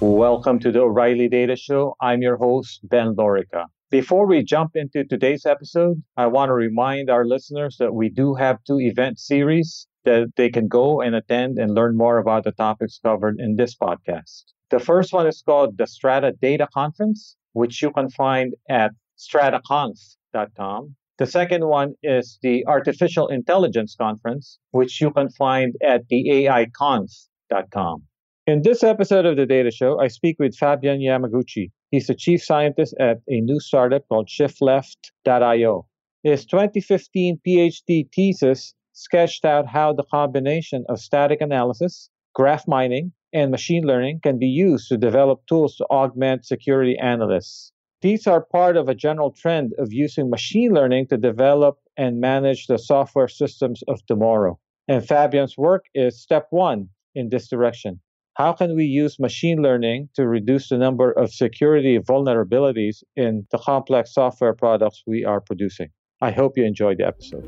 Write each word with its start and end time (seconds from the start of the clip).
Welcome 0.00 0.60
to 0.60 0.72
the 0.72 0.80
O'Reilly 0.80 1.28
Data 1.28 1.56
Show. 1.56 1.94
I'm 2.00 2.22
your 2.22 2.38
host, 2.38 2.80
Ben 2.84 3.14
Lorica. 3.14 3.66
Before 3.90 4.26
we 4.26 4.42
jump 4.42 4.74
into 4.74 5.04
today's 5.04 5.44
episode, 5.44 6.02
I 6.16 6.26
want 6.26 6.48
to 6.48 6.54
remind 6.54 7.10
our 7.10 7.26
listeners 7.26 7.76
that 7.78 7.92
we 7.92 8.08
do 8.08 8.34
have 8.34 8.64
two 8.64 8.80
event 8.80 9.18
series 9.18 9.86
that 10.06 10.28
they 10.36 10.48
can 10.48 10.68
go 10.68 11.02
and 11.02 11.14
attend 11.14 11.58
and 11.58 11.74
learn 11.74 11.98
more 11.98 12.16
about 12.16 12.44
the 12.44 12.52
topics 12.52 12.98
covered 13.04 13.38
in 13.38 13.56
this 13.56 13.76
podcast. 13.76 14.44
The 14.70 14.80
first 14.80 15.12
one 15.12 15.26
is 15.26 15.42
called 15.42 15.76
the 15.76 15.86
Strata 15.86 16.32
Data 16.40 16.66
Conference, 16.72 17.36
which 17.52 17.82
you 17.82 17.90
can 17.90 18.08
find 18.08 18.54
at 18.70 18.92
strataconf.com. 19.18 20.96
The 21.18 21.26
second 21.26 21.66
one 21.66 21.92
is 22.02 22.38
the 22.40 22.66
Artificial 22.66 23.28
Intelligence 23.28 23.96
Conference, 24.00 24.60
which 24.70 24.98
you 25.02 25.10
can 25.10 25.28
find 25.28 25.74
at 25.82 26.08
the 26.08 26.24
AIconf.com. 26.48 28.04
In 28.46 28.62
this 28.62 28.82
episode 28.82 29.26
of 29.26 29.36
the 29.36 29.44
Data 29.44 29.70
Show, 29.70 30.00
I 30.00 30.08
speak 30.08 30.36
with 30.38 30.56
Fabian 30.56 31.00
Yamaguchi. 31.00 31.70
He's 31.90 32.06
the 32.06 32.14
chief 32.14 32.42
scientist 32.42 32.94
at 32.98 33.18
a 33.28 33.42
new 33.42 33.60
startup 33.60 34.08
called 34.08 34.28
ShiftLeft.io. 34.28 35.86
His 36.22 36.46
2015 36.46 37.38
PhD 37.46 38.08
thesis 38.14 38.74
sketched 38.92 39.44
out 39.44 39.66
how 39.68 39.92
the 39.92 40.04
combination 40.04 40.86
of 40.88 41.00
static 41.00 41.42
analysis, 41.42 42.08
graph 42.34 42.66
mining, 42.66 43.12
and 43.34 43.50
machine 43.50 43.84
learning 43.84 44.20
can 44.22 44.38
be 44.38 44.48
used 44.48 44.88
to 44.88 44.96
develop 44.96 45.46
tools 45.46 45.76
to 45.76 45.84
augment 45.90 46.46
security 46.46 46.96
analysts. 46.98 47.72
These 48.00 48.26
are 48.26 48.40
part 48.40 48.78
of 48.78 48.88
a 48.88 48.94
general 48.94 49.32
trend 49.32 49.74
of 49.78 49.92
using 49.92 50.30
machine 50.30 50.72
learning 50.72 51.08
to 51.08 51.18
develop 51.18 51.76
and 51.98 52.20
manage 52.20 52.68
the 52.68 52.78
software 52.78 53.28
systems 53.28 53.82
of 53.86 54.00
tomorrow. 54.06 54.58
And 54.88 55.06
Fabian's 55.06 55.58
work 55.58 55.84
is 55.94 56.18
step 56.18 56.46
one 56.48 56.88
in 57.14 57.28
this 57.28 57.46
direction. 57.46 58.00
How 58.40 58.54
can 58.54 58.74
we 58.74 58.84
use 58.84 59.18
machine 59.18 59.60
learning 59.60 60.08
to 60.14 60.26
reduce 60.26 60.70
the 60.70 60.78
number 60.78 61.12
of 61.12 61.30
security 61.30 61.98
vulnerabilities 61.98 63.02
in 63.14 63.46
the 63.50 63.58
complex 63.58 64.14
software 64.14 64.54
products 64.54 65.02
we 65.06 65.26
are 65.26 65.42
producing? 65.42 65.90
I 66.22 66.30
hope 66.30 66.56
you 66.56 66.64
enjoyed 66.64 66.96
the 66.96 67.06
episode. 67.06 67.44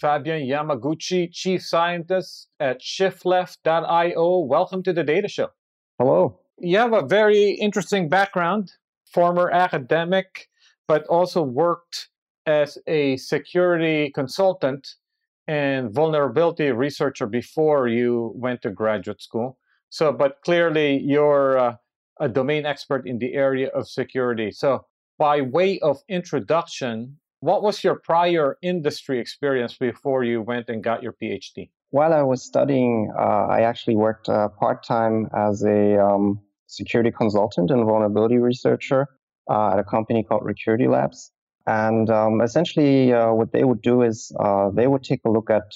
Fabian 0.00 0.48
Yamaguchi, 0.48 1.30
Chief 1.30 1.62
Scientist 1.62 2.48
at 2.58 2.80
ShiftLeft.io. 2.80 4.38
Welcome 4.38 4.82
to 4.84 4.94
the 4.94 5.04
Data 5.04 5.28
Show. 5.28 5.48
Hello 5.98 6.40
you 6.60 6.78
have 6.78 6.94
a 6.94 7.06
very 7.06 7.50
interesting 7.50 8.08
background, 8.08 8.72
former 9.12 9.50
academic, 9.50 10.48
but 10.86 11.04
also 11.08 11.42
worked 11.42 12.08
as 12.46 12.78
a 12.86 13.18
security 13.18 14.10
consultant 14.14 14.94
and 15.48 15.90
vulnerability 15.90 16.70
researcher 16.70 17.26
before 17.26 17.88
you 17.88 18.32
went 18.36 18.62
to 18.62 18.70
graduate 18.70 19.22
school. 19.22 19.58
So, 19.88 20.12
but 20.12 20.42
clearly 20.44 20.98
you're 20.98 21.58
uh, 21.58 21.76
a 22.20 22.28
domain 22.28 22.66
expert 22.66 23.06
in 23.06 23.18
the 23.18 23.32
area 23.32 23.68
of 23.68 23.88
security. 23.88 24.50
So, 24.50 24.84
by 25.18 25.40
way 25.40 25.80
of 25.80 25.98
introduction, 26.08 27.16
what 27.40 27.62
was 27.62 27.82
your 27.82 27.96
prior 27.96 28.58
industry 28.62 29.18
experience 29.18 29.76
before 29.76 30.22
you 30.22 30.42
went 30.42 30.68
and 30.68 30.84
got 30.84 31.02
your 31.02 31.14
PhD? 31.20 31.70
While 31.90 32.12
I 32.12 32.22
was 32.22 32.44
studying, 32.44 33.10
uh, 33.18 33.46
I 33.48 33.62
actually 33.62 33.96
worked 33.96 34.28
uh, 34.28 34.48
part 34.48 34.84
time 34.84 35.28
as 35.34 35.64
a 35.64 35.98
um, 35.98 36.40
security 36.66 37.10
consultant 37.10 37.70
and 37.70 37.84
vulnerability 37.84 38.36
researcher 38.36 39.08
uh, 39.50 39.72
at 39.72 39.78
a 39.78 39.84
company 39.84 40.22
called 40.22 40.42
Recurity 40.44 40.86
Labs. 40.86 41.32
And 41.68 42.08
um, 42.08 42.40
essentially, 42.40 43.12
uh, 43.12 43.34
what 43.34 43.52
they 43.52 43.62
would 43.62 43.82
do 43.82 44.00
is 44.00 44.32
uh, 44.40 44.70
they 44.70 44.86
would 44.86 45.04
take 45.04 45.20
a 45.26 45.30
look 45.30 45.50
at 45.50 45.70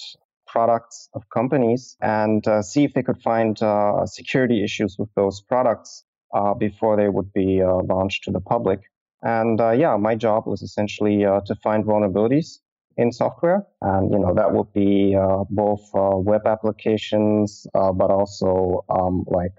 products 0.46 1.10
of 1.12 1.28
companies 1.28 1.98
and 2.00 2.46
uh, 2.48 2.62
see 2.62 2.84
if 2.84 2.94
they 2.94 3.02
could 3.02 3.20
find 3.20 3.62
uh, 3.62 4.06
security 4.06 4.64
issues 4.64 4.96
with 4.98 5.10
those 5.16 5.42
products 5.42 6.04
uh, 6.34 6.54
before 6.54 6.96
they 6.96 7.10
would 7.10 7.30
be 7.34 7.60
launched 7.62 8.24
to 8.24 8.30
the 8.30 8.40
public. 8.40 8.80
And 9.20 9.60
yeah, 9.78 9.98
my 9.98 10.14
job 10.14 10.46
was 10.46 10.62
essentially 10.62 11.18
to 11.48 11.54
find 11.62 11.84
vulnerabilities 11.84 12.60
in 12.96 13.12
software, 13.12 13.66
and 13.82 14.10
you 14.10 14.18
know 14.18 14.32
that 14.34 14.52
would 14.52 14.72
be 14.72 15.14
both 15.50 15.82
web 15.92 16.46
applications, 16.46 17.66
but 17.74 18.10
also 18.10 18.82
um, 18.88 19.24
like 19.26 19.58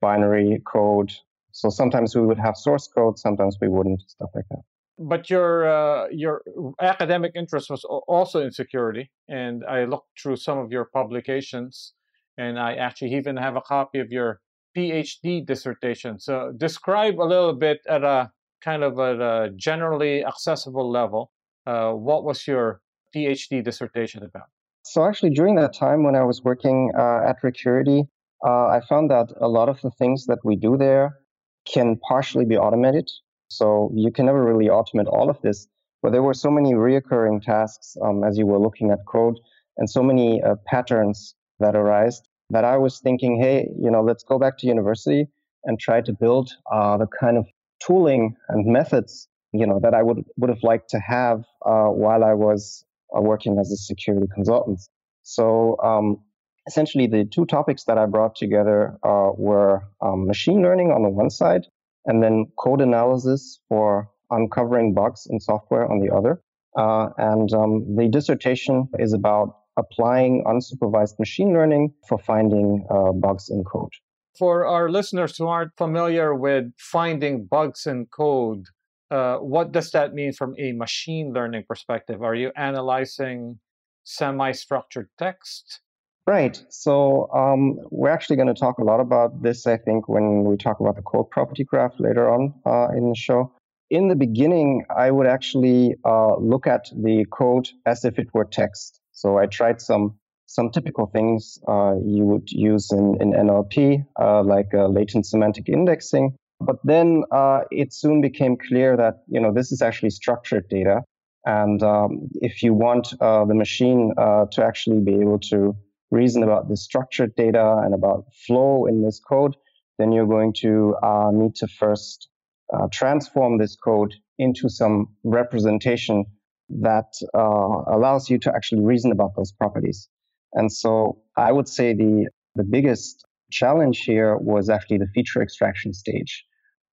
binary 0.00 0.60
code. 0.66 1.12
So 1.52 1.70
sometimes 1.70 2.16
we 2.16 2.22
would 2.22 2.38
have 2.38 2.56
source 2.56 2.88
code, 2.88 3.18
sometimes 3.18 3.58
we 3.60 3.68
wouldn't, 3.68 4.02
stuff 4.08 4.30
like 4.34 4.44
that. 4.50 4.62
But 4.98 5.30
your 5.30 5.68
uh, 5.68 6.08
your 6.10 6.42
academic 6.80 7.32
interest 7.34 7.70
was 7.70 7.84
also 7.84 8.42
in 8.42 8.50
security, 8.50 9.10
and 9.28 9.64
I 9.64 9.84
looked 9.84 10.20
through 10.20 10.36
some 10.36 10.58
of 10.58 10.72
your 10.72 10.86
publications, 10.86 11.94
and 12.36 12.58
I 12.58 12.74
actually 12.74 13.14
even 13.14 13.36
have 13.36 13.54
a 13.54 13.60
copy 13.60 14.00
of 14.00 14.10
your 14.10 14.40
PhD 14.76 15.46
dissertation. 15.46 16.18
So 16.18 16.52
describe 16.56 17.20
a 17.20 17.28
little 17.34 17.54
bit 17.54 17.78
at 17.88 18.02
a 18.02 18.32
kind 18.60 18.82
of 18.82 18.98
a 18.98 19.50
generally 19.56 20.24
accessible 20.24 20.90
level. 20.90 21.30
Uh, 21.66 21.92
what 21.92 22.24
was 22.24 22.46
your 22.46 22.80
PhD 23.14 23.62
dissertation 23.62 24.22
about? 24.24 24.48
So 24.82 25.04
actually, 25.04 25.30
during 25.30 25.54
that 25.56 25.74
time 25.74 26.02
when 26.02 26.16
I 26.16 26.24
was 26.24 26.42
working 26.42 26.90
uh, 26.96 27.20
at 27.28 27.36
Recurity, 27.42 28.08
uh, 28.44 28.68
I 28.68 28.80
found 28.88 29.10
that 29.10 29.32
a 29.40 29.48
lot 29.48 29.68
of 29.68 29.80
the 29.80 29.90
things 29.90 30.26
that 30.26 30.38
we 30.44 30.56
do 30.56 30.76
there 30.76 31.18
can 31.66 31.96
partially 32.08 32.44
be 32.44 32.56
automated. 32.56 33.10
So 33.48 33.90
you 33.94 34.10
can 34.10 34.26
never 34.26 34.44
really 34.44 34.66
automate 34.66 35.06
all 35.06 35.30
of 35.30 35.40
this, 35.42 35.66
but 36.02 36.12
there 36.12 36.22
were 36.22 36.34
so 36.34 36.50
many 36.50 36.74
reoccurring 36.74 37.42
tasks 37.42 37.96
um, 38.02 38.24
as 38.24 38.38
you 38.38 38.46
were 38.46 38.58
looking 38.58 38.90
at 38.90 38.98
code 39.06 39.38
and 39.76 39.88
so 39.88 40.02
many 40.02 40.42
uh, 40.42 40.56
patterns 40.66 41.34
that 41.60 41.74
arise 41.74 42.22
that 42.50 42.64
I 42.64 42.76
was 42.76 43.00
thinking, 43.00 43.40
hey, 43.40 43.68
you 43.78 43.90
know, 43.90 44.02
let's 44.02 44.24
go 44.24 44.38
back 44.38 44.58
to 44.58 44.66
university 44.66 45.26
and 45.64 45.78
try 45.78 46.00
to 46.00 46.12
build 46.12 46.50
uh, 46.72 46.96
the 46.96 47.06
kind 47.06 47.36
of 47.36 47.46
tooling 47.80 48.36
and 48.48 48.66
methods, 48.66 49.28
you 49.52 49.66
know, 49.66 49.80
that 49.82 49.94
I 49.94 50.02
would 50.02 50.24
would 50.36 50.50
have 50.50 50.62
liked 50.62 50.90
to 50.90 50.98
have 50.98 51.44
uh, 51.64 51.86
while 51.86 52.24
I 52.24 52.34
was 52.34 52.84
uh, 53.16 53.20
working 53.20 53.58
as 53.58 53.70
a 53.70 53.76
security 53.76 54.26
consultant. 54.34 54.80
So 55.22 55.76
um, 55.82 56.20
essentially 56.66 57.06
the 57.06 57.24
two 57.24 57.44
topics 57.44 57.84
that 57.84 57.98
I 57.98 58.06
brought 58.06 58.34
together 58.34 58.98
uh, 59.02 59.30
were 59.36 59.82
um, 60.00 60.26
machine 60.26 60.62
learning 60.62 60.90
on 60.90 61.02
the 61.02 61.10
one 61.10 61.30
side, 61.30 61.66
and 62.08 62.22
then 62.22 62.46
code 62.58 62.80
analysis 62.80 63.60
for 63.68 64.10
uncovering 64.30 64.94
bugs 64.94 65.26
in 65.30 65.38
software 65.38 65.90
on 65.90 66.00
the 66.00 66.12
other. 66.12 66.42
Uh, 66.76 67.10
and 67.18 67.52
um, 67.52 67.96
the 67.96 68.08
dissertation 68.08 68.88
is 68.98 69.12
about 69.12 69.56
applying 69.76 70.44
unsupervised 70.44 71.18
machine 71.18 71.52
learning 71.52 71.92
for 72.08 72.18
finding 72.18 72.84
uh, 72.90 73.12
bugs 73.12 73.48
in 73.48 73.62
code. 73.64 73.92
For 74.36 74.66
our 74.66 74.90
listeners 74.90 75.36
who 75.36 75.46
aren't 75.46 75.76
familiar 75.76 76.34
with 76.34 76.72
finding 76.78 77.46
bugs 77.46 77.86
in 77.86 78.06
code, 78.06 78.64
uh, 79.10 79.36
what 79.36 79.72
does 79.72 79.90
that 79.92 80.14
mean 80.14 80.32
from 80.32 80.54
a 80.58 80.72
machine 80.72 81.32
learning 81.32 81.64
perspective? 81.68 82.22
Are 82.22 82.34
you 82.34 82.52
analyzing 82.56 83.58
semi 84.04 84.52
structured 84.52 85.08
text? 85.18 85.80
Right. 86.28 86.62
So 86.68 87.30
um, 87.32 87.78
we're 87.90 88.10
actually 88.10 88.36
going 88.36 88.54
to 88.54 88.60
talk 88.60 88.76
a 88.76 88.84
lot 88.84 89.00
about 89.00 89.42
this, 89.42 89.66
I 89.66 89.78
think, 89.78 90.10
when 90.10 90.44
we 90.44 90.58
talk 90.58 90.78
about 90.78 90.96
the 90.96 91.00
code 91.00 91.30
property 91.30 91.64
graph 91.64 91.94
later 91.98 92.28
on 92.28 92.52
uh, 92.66 92.88
in 92.94 93.08
the 93.08 93.16
show. 93.16 93.50
In 93.88 94.08
the 94.08 94.14
beginning, 94.14 94.84
I 94.94 95.10
would 95.10 95.26
actually 95.26 95.94
uh, 96.04 96.36
look 96.36 96.66
at 96.66 96.90
the 96.94 97.24
code 97.32 97.70
as 97.86 98.04
if 98.04 98.18
it 98.18 98.28
were 98.34 98.44
text. 98.44 99.00
So 99.12 99.38
I 99.38 99.46
tried 99.46 99.80
some 99.80 100.18
some 100.44 100.70
typical 100.70 101.06
things 101.06 101.58
uh, 101.66 101.94
you 102.04 102.26
would 102.26 102.50
use 102.50 102.92
in, 102.92 103.16
in 103.22 103.32
NLP, 103.32 104.04
uh, 104.20 104.42
like 104.42 104.74
uh, 104.74 104.86
latent 104.86 105.24
semantic 105.24 105.70
indexing. 105.70 106.36
But 106.60 106.76
then 106.84 107.22
uh, 107.32 107.60
it 107.70 107.94
soon 107.94 108.20
became 108.20 108.58
clear 108.68 108.98
that 108.98 109.22
you 109.28 109.40
know 109.40 109.50
this 109.50 109.72
is 109.72 109.80
actually 109.80 110.10
structured 110.10 110.68
data, 110.68 111.04
and 111.46 111.82
um, 111.82 112.28
if 112.42 112.62
you 112.62 112.74
want 112.74 113.14
the 113.18 113.54
machine 113.54 114.12
to 114.18 114.62
actually 114.62 115.00
be 115.00 115.14
able 115.14 115.38
to 115.52 115.74
reason 116.10 116.42
about 116.42 116.68
the 116.68 116.76
structured 116.76 117.34
data 117.36 117.80
and 117.84 117.94
about 117.94 118.24
flow 118.46 118.86
in 118.86 119.02
this 119.02 119.20
code, 119.20 119.56
then 119.98 120.12
you're 120.12 120.26
going 120.26 120.52
to 120.54 120.96
uh, 121.02 121.30
need 121.32 121.54
to 121.56 121.66
first 121.66 122.28
uh, 122.72 122.86
transform 122.92 123.58
this 123.58 123.76
code 123.76 124.14
into 124.38 124.68
some 124.68 125.08
representation 125.24 126.24
that 126.68 127.12
uh, 127.34 127.94
allows 127.96 128.28
you 128.30 128.38
to 128.38 128.52
actually 128.54 128.82
reason 128.82 129.10
about 129.10 129.34
those 129.36 129.52
properties. 129.52 130.08
And 130.52 130.70
so 130.70 131.18
I 131.36 131.52
would 131.52 131.68
say 131.68 131.94
the, 131.94 132.28
the 132.54 132.64
biggest 132.64 133.24
challenge 133.50 134.00
here 134.00 134.36
was 134.36 134.68
actually 134.68 134.98
the 134.98 135.08
feature 135.14 135.42
extraction 135.42 135.92
stage, 135.92 136.44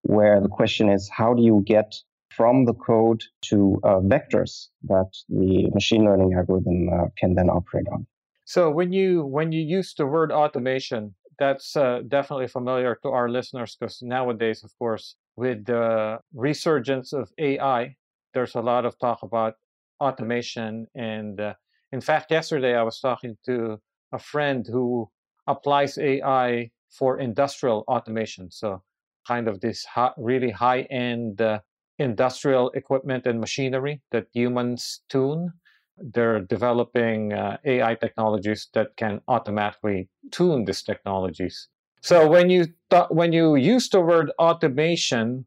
where 0.02 0.40
the 0.40 0.48
question 0.48 0.88
is 0.88 1.10
how 1.12 1.34
do 1.34 1.42
you 1.42 1.62
get 1.66 1.94
from 2.30 2.64
the 2.64 2.74
code 2.74 3.22
to 3.42 3.80
uh, 3.84 4.00
vectors 4.00 4.68
that 4.84 5.10
the 5.28 5.70
machine 5.72 6.04
learning 6.04 6.34
algorithm 6.34 6.88
uh, 6.88 7.06
can 7.16 7.34
then 7.34 7.48
operate 7.48 7.86
on. 7.92 8.06
So 8.44 8.70
when 8.70 8.92
you 8.92 9.24
when 9.24 9.52
you 9.52 9.62
use 9.62 9.94
the 9.94 10.06
word 10.06 10.30
automation, 10.32 11.14
that's 11.38 11.76
uh, 11.76 12.02
definitely 12.06 12.48
familiar 12.48 12.96
to 13.02 13.08
our 13.08 13.28
listeners 13.28 13.76
because 13.78 14.02
nowadays, 14.02 14.62
of 14.64 14.72
course, 14.78 15.16
with 15.36 15.64
the 15.66 16.18
resurgence 16.34 17.12
of 17.12 17.30
AI, 17.38 17.96
there's 18.34 18.54
a 18.54 18.60
lot 18.60 18.84
of 18.84 18.98
talk 18.98 19.22
about 19.22 19.54
automation. 20.00 20.86
And 20.94 21.40
uh, 21.40 21.54
in 21.92 22.00
fact, 22.00 22.30
yesterday 22.30 22.74
I 22.76 22.82
was 22.82 23.00
talking 23.00 23.36
to 23.46 23.80
a 24.12 24.18
friend 24.18 24.66
who 24.66 25.10
applies 25.46 25.98
AI 25.98 26.70
for 26.90 27.18
industrial 27.18 27.84
automation. 27.88 28.50
So, 28.50 28.82
kind 29.26 29.48
of 29.48 29.60
this 29.60 29.84
high, 29.84 30.12
really 30.16 30.50
high 30.50 30.82
end 30.82 31.40
uh, 31.40 31.60
industrial 31.98 32.70
equipment 32.70 33.26
and 33.26 33.40
machinery 33.40 34.02
that 34.12 34.26
humans 34.32 35.00
tune. 35.08 35.52
They're 35.98 36.40
developing 36.40 37.32
uh, 37.32 37.58
AI 37.64 37.94
technologies 37.94 38.68
that 38.74 38.96
can 38.96 39.20
automatically 39.28 40.08
tune 40.30 40.64
these 40.64 40.82
technologies. 40.82 41.68
So 42.02 42.28
when 42.28 42.50
you 42.50 42.66
th- 42.90 43.10
when 43.10 43.32
you 43.32 43.56
use 43.56 43.88
the 43.88 44.00
word 44.00 44.30
automation, 44.38 45.46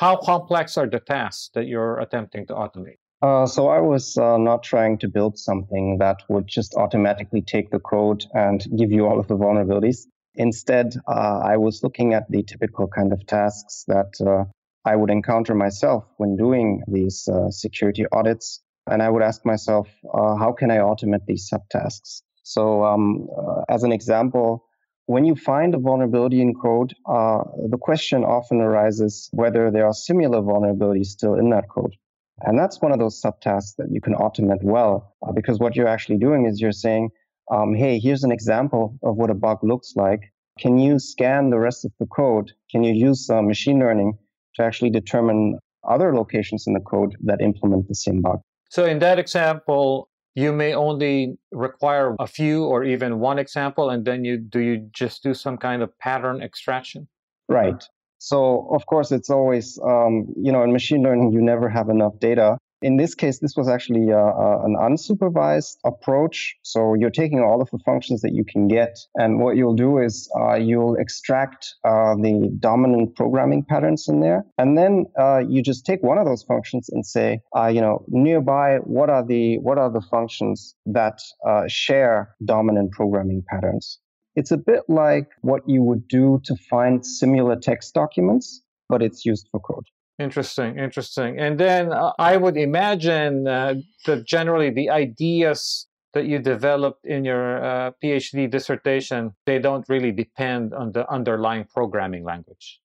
how 0.00 0.16
complex 0.16 0.76
are 0.76 0.88
the 0.88 1.00
tasks 1.00 1.50
that 1.54 1.66
you're 1.66 1.98
attempting 2.00 2.46
to 2.48 2.54
automate? 2.54 2.98
Uh, 3.22 3.46
so 3.46 3.68
I 3.68 3.80
was 3.80 4.18
uh, 4.18 4.36
not 4.36 4.62
trying 4.62 4.98
to 4.98 5.08
build 5.08 5.38
something 5.38 5.98
that 5.98 6.22
would 6.28 6.46
just 6.46 6.74
automatically 6.74 7.40
take 7.40 7.70
the 7.70 7.78
code 7.78 8.24
and 8.34 8.66
give 8.76 8.90
you 8.92 9.06
all 9.06 9.18
of 9.18 9.28
the 9.28 9.36
vulnerabilities. 9.36 10.06
Instead, 10.34 10.96
uh, 11.08 11.40
I 11.44 11.56
was 11.56 11.82
looking 11.82 12.12
at 12.12 12.30
the 12.30 12.42
typical 12.42 12.88
kind 12.88 13.12
of 13.12 13.24
tasks 13.26 13.84
that 13.86 14.12
uh, 14.20 14.44
I 14.84 14.96
would 14.96 15.10
encounter 15.10 15.54
myself 15.54 16.04
when 16.16 16.36
doing 16.36 16.82
these 16.88 17.28
uh, 17.28 17.50
security 17.50 18.04
audits. 18.12 18.60
And 18.90 19.02
I 19.02 19.08
would 19.08 19.22
ask 19.22 19.44
myself, 19.44 19.88
uh, 20.12 20.36
how 20.36 20.52
can 20.52 20.70
I 20.70 20.78
automate 20.78 21.26
these 21.26 21.50
subtasks? 21.50 22.22
So, 22.42 22.84
um, 22.84 23.28
uh, 23.36 23.62
as 23.68 23.82
an 23.82 23.92
example, 23.92 24.64
when 25.06 25.24
you 25.24 25.34
find 25.34 25.74
a 25.74 25.78
vulnerability 25.78 26.40
in 26.40 26.54
code, 26.54 26.94
uh, 27.08 27.44
the 27.68 27.78
question 27.78 28.24
often 28.24 28.60
arises 28.60 29.28
whether 29.32 29.70
there 29.70 29.86
are 29.86 29.92
similar 29.92 30.40
vulnerabilities 30.40 31.06
still 31.06 31.34
in 31.34 31.50
that 31.50 31.64
code. 31.68 31.94
And 32.40 32.58
that's 32.58 32.80
one 32.82 32.92
of 32.92 32.98
those 32.98 33.20
subtasks 33.20 33.76
that 33.78 33.88
you 33.90 34.00
can 34.00 34.14
automate 34.14 34.62
well, 34.62 35.14
uh, 35.26 35.32
because 35.32 35.58
what 35.58 35.76
you're 35.76 35.88
actually 35.88 36.18
doing 36.18 36.46
is 36.46 36.60
you're 36.60 36.72
saying, 36.72 37.10
um, 37.50 37.74
hey, 37.74 37.98
here's 37.98 38.24
an 38.24 38.32
example 38.32 38.98
of 39.02 39.16
what 39.16 39.30
a 39.30 39.34
bug 39.34 39.58
looks 39.62 39.92
like. 39.96 40.20
Can 40.58 40.78
you 40.78 40.98
scan 40.98 41.50
the 41.50 41.58
rest 41.58 41.84
of 41.84 41.92
the 41.98 42.06
code? 42.06 42.52
Can 42.70 42.82
you 42.82 42.92
use 42.92 43.28
uh, 43.30 43.42
machine 43.42 43.78
learning 43.78 44.18
to 44.56 44.62
actually 44.62 44.90
determine 44.90 45.58
other 45.86 46.14
locations 46.14 46.66
in 46.66 46.74
the 46.74 46.80
code 46.80 47.14
that 47.24 47.40
implement 47.40 47.88
the 47.88 47.94
same 47.94 48.22
bug. 48.22 48.40
So 48.74 48.84
in 48.84 48.98
that 48.98 49.20
example, 49.20 50.08
you 50.34 50.52
may 50.52 50.74
only 50.74 51.38
require 51.52 52.16
a 52.18 52.26
few 52.26 52.64
or 52.64 52.82
even 52.82 53.20
one 53.20 53.38
example, 53.38 53.88
and 53.88 54.04
then 54.04 54.24
you 54.24 54.36
do 54.36 54.58
you 54.58 54.90
just 54.90 55.22
do 55.22 55.32
some 55.32 55.56
kind 55.58 55.80
of 55.80 55.96
pattern 56.00 56.42
extraction? 56.42 57.06
Right. 57.48 57.84
So 58.18 58.68
of 58.74 58.84
course, 58.86 59.12
it's 59.12 59.30
always 59.30 59.78
um, 59.84 60.26
you 60.36 60.50
know 60.50 60.64
in 60.64 60.72
machine 60.72 61.04
learning 61.04 61.30
you 61.30 61.40
never 61.40 61.68
have 61.68 61.88
enough 61.88 62.18
data, 62.18 62.58
in 62.82 62.96
this 62.96 63.14
case, 63.14 63.38
this 63.38 63.56
was 63.56 63.68
actually 63.68 64.12
uh, 64.12 64.16
uh, 64.16 64.62
an 64.64 64.76
unsupervised 64.76 65.76
approach. 65.84 66.56
So 66.62 66.94
you're 66.94 67.10
taking 67.10 67.40
all 67.40 67.62
of 67.62 67.70
the 67.70 67.78
functions 67.78 68.20
that 68.22 68.32
you 68.32 68.44
can 68.44 68.68
get, 68.68 68.98
and 69.14 69.40
what 69.40 69.56
you'll 69.56 69.74
do 69.74 69.98
is 69.98 70.30
uh, 70.38 70.54
you'll 70.54 70.96
extract 70.96 71.74
uh, 71.84 72.14
the 72.14 72.50
dominant 72.60 73.16
programming 73.16 73.64
patterns 73.64 74.06
in 74.08 74.20
there, 74.20 74.44
and 74.58 74.76
then 74.76 75.06
uh, 75.18 75.38
you 75.38 75.62
just 75.62 75.86
take 75.86 76.02
one 76.02 76.18
of 76.18 76.26
those 76.26 76.42
functions 76.42 76.88
and 76.90 77.06
say, 77.06 77.40
uh, 77.56 77.66
you 77.66 77.80
know, 77.80 78.04
nearby, 78.08 78.76
what 78.84 79.08
are 79.08 79.24
the 79.24 79.58
what 79.58 79.78
are 79.78 79.90
the 79.90 80.02
functions 80.02 80.74
that 80.86 81.20
share 81.68 82.34
dominant 82.44 82.92
programming 82.92 83.42
patterns? 83.48 83.98
It's 84.36 84.50
a 84.50 84.56
bit 84.56 84.82
like 84.88 85.28
what 85.42 85.62
you 85.66 85.82
would 85.82 86.08
do 86.08 86.40
to 86.44 86.56
find 86.56 87.06
similar 87.06 87.56
text 87.56 87.94
documents, 87.94 88.62
but 88.88 89.00
it's 89.00 89.24
used 89.24 89.48
for 89.50 89.60
code. 89.60 89.86
Interesting, 90.18 90.78
interesting. 90.78 91.40
And 91.40 91.58
then 91.58 91.92
uh, 91.92 92.12
I 92.18 92.36
would 92.36 92.56
imagine 92.56 93.48
uh, 93.48 93.74
that 94.06 94.26
generally 94.26 94.70
the 94.70 94.90
ideas 94.90 95.88
that 96.12 96.26
you 96.26 96.38
developed 96.38 97.04
in 97.04 97.24
your 97.24 97.64
uh, 97.64 97.90
PhD 98.02 98.48
dissertation, 98.48 99.32
they 99.46 99.58
don't 99.58 99.84
really 99.88 100.12
depend 100.12 100.72
on 100.72 100.92
the 100.92 101.10
underlying 101.10 101.64
programming 101.74 102.24
language. 102.24 102.78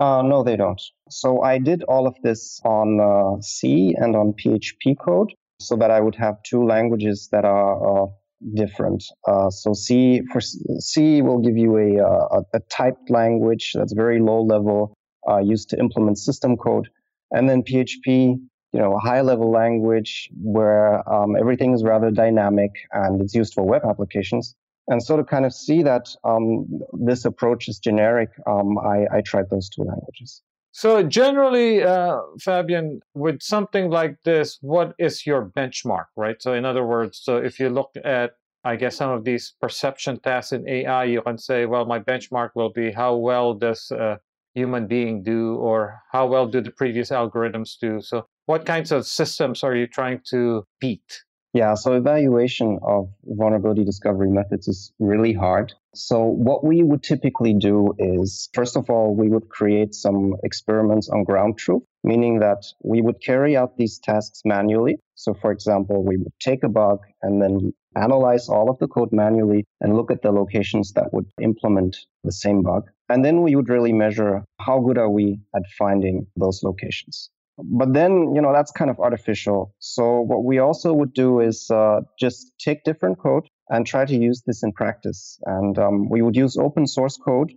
Uh, 0.00 0.22
no, 0.22 0.42
they 0.42 0.56
don't. 0.56 0.82
So 1.08 1.42
I 1.42 1.58
did 1.58 1.84
all 1.84 2.08
of 2.08 2.16
this 2.24 2.60
on 2.64 2.98
uh, 3.00 3.40
C 3.40 3.94
and 3.96 4.16
on 4.16 4.32
PHP 4.32 4.96
code 4.98 5.32
so 5.60 5.76
that 5.76 5.92
I 5.92 6.00
would 6.00 6.16
have 6.16 6.42
two 6.42 6.64
languages 6.64 7.28
that 7.30 7.44
are 7.44 8.02
uh, 8.02 8.06
different. 8.54 9.04
so 9.50 9.72
C 9.72 10.22
for 10.32 10.40
C 10.40 11.22
will 11.22 11.38
give 11.38 11.56
you 11.56 11.76
a, 11.76 11.98
a, 12.02 12.40
a 12.54 12.60
typed 12.68 13.08
language 13.08 13.70
that's 13.76 13.92
very 13.92 14.18
low 14.18 14.42
level 14.42 14.92
uh, 15.28 15.38
used 15.38 15.68
to 15.70 15.78
implement 15.78 16.18
system 16.18 16.56
code. 16.56 16.88
And 17.30 17.48
then 17.48 17.62
PHP, 17.62 18.38
you 18.72 18.80
know, 18.80 18.96
a 18.96 18.98
high 18.98 19.20
level 19.20 19.50
language 19.50 20.30
where 20.40 21.08
um, 21.12 21.36
everything 21.36 21.74
is 21.74 21.82
rather 21.82 22.10
dynamic 22.10 22.72
and 22.92 23.20
it's 23.20 23.34
used 23.34 23.54
for 23.54 23.64
web 23.64 23.82
applications. 23.88 24.54
And 24.88 25.02
so 25.02 25.16
to 25.16 25.24
kind 25.24 25.46
of 25.46 25.54
see 25.54 25.82
that 25.82 26.08
um, 26.24 26.66
this 26.92 27.24
approach 27.24 27.68
is 27.68 27.78
generic, 27.78 28.30
um, 28.46 28.78
I, 28.78 29.06
I, 29.12 29.20
tried 29.20 29.48
those 29.48 29.68
two 29.68 29.82
languages. 29.82 30.42
So 30.72 31.02
generally, 31.02 31.82
uh, 31.82 32.18
Fabian, 32.40 33.00
with 33.14 33.42
something 33.42 33.90
like 33.90 34.16
this, 34.24 34.58
what 34.60 34.94
is 34.98 35.26
your 35.26 35.46
benchmark, 35.46 36.06
right? 36.16 36.42
So 36.42 36.54
in 36.54 36.64
other 36.64 36.84
words, 36.84 37.20
so 37.22 37.36
if 37.36 37.60
you 37.60 37.68
look 37.68 37.90
at, 38.04 38.32
I 38.64 38.76
guess 38.76 38.96
some 38.96 39.10
of 39.10 39.24
these 39.24 39.54
perception 39.60 40.18
tasks 40.20 40.52
in 40.52 40.68
AI, 40.68 41.04
you 41.04 41.22
can 41.22 41.38
say, 41.38 41.66
well, 41.66 41.84
my 41.84 41.98
benchmark 41.98 42.50
will 42.54 42.70
be 42.70 42.90
how 42.90 43.16
well 43.16 43.54
does 43.54 43.90
uh, 43.92 44.16
human 44.54 44.86
being 44.86 45.22
do 45.22 45.54
or 45.56 46.02
how 46.12 46.26
well 46.26 46.46
do 46.46 46.60
the 46.60 46.70
previous 46.70 47.10
algorithms 47.10 47.78
do? 47.80 48.00
So 48.00 48.26
what 48.46 48.66
kinds 48.66 48.92
of 48.92 49.06
systems 49.06 49.62
are 49.62 49.74
you 49.74 49.86
trying 49.86 50.20
to 50.30 50.66
beat? 50.80 51.22
Yeah 51.54 51.74
so 51.74 51.92
evaluation 51.94 52.78
of 52.82 53.08
vulnerability 53.24 53.84
discovery 53.84 54.30
methods 54.30 54.68
is 54.68 54.92
really 54.98 55.32
hard. 55.32 55.72
So 55.94 56.24
what 56.24 56.64
we 56.64 56.82
would 56.82 57.02
typically 57.02 57.54
do 57.54 57.94
is 57.98 58.48
first 58.54 58.76
of 58.76 58.88
all 58.88 59.14
we 59.14 59.28
would 59.28 59.48
create 59.48 59.94
some 59.94 60.34
experiments 60.42 61.08
on 61.08 61.24
ground 61.24 61.58
truth 61.58 61.82
meaning 62.04 62.40
that 62.40 62.64
we 62.82 63.00
would 63.00 63.20
carry 63.20 63.56
out 63.56 63.76
these 63.76 63.98
tasks 63.98 64.42
manually 64.44 64.96
so 65.14 65.34
for 65.34 65.52
example 65.52 66.04
we 66.04 66.16
would 66.16 66.32
take 66.40 66.64
a 66.64 66.68
bug 66.68 66.98
and 67.22 67.40
then 67.40 67.72
analyze 67.96 68.48
all 68.48 68.70
of 68.70 68.78
the 68.78 68.88
code 68.88 69.10
manually 69.12 69.64
and 69.80 69.96
look 69.96 70.10
at 70.10 70.22
the 70.22 70.32
locations 70.32 70.92
that 70.92 71.12
would 71.12 71.26
implement 71.40 71.96
the 72.24 72.32
same 72.32 72.62
bug. 72.62 72.84
And 73.08 73.24
then 73.24 73.42
we 73.42 73.56
would 73.56 73.68
really 73.68 73.92
measure 73.92 74.44
how 74.58 74.80
good 74.80 74.98
are 74.98 75.10
we 75.10 75.40
at 75.54 75.62
finding 75.78 76.26
those 76.36 76.62
locations. 76.62 77.30
But 77.58 77.92
then, 77.92 78.34
you 78.34 78.40
know, 78.40 78.52
that's 78.52 78.72
kind 78.72 78.90
of 78.90 78.98
artificial. 78.98 79.74
So 79.78 80.20
what 80.20 80.44
we 80.44 80.58
also 80.58 80.92
would 80.94 81.12
do 81.12 81.40
is 81.40 81.70
uh, 81.70 82.00
just 82.18 82.52
take 82.58 82.84
different 82.84 83.18
code 83.18 83.46
and 83.68 83.86
try 83.86 84.06
to 84.06 84.16
use 84.16 84.42
this 84.46 84.62
in 84.62 84.72
practice. 84.72 85.38
And 85.44 85.78
um, 85.78 86.08
we 86.08 86.22
would 86.22 86.34
use 86.34 86.56
open 86.56 86.86
source 86.86 87.18
code 87.18 87.52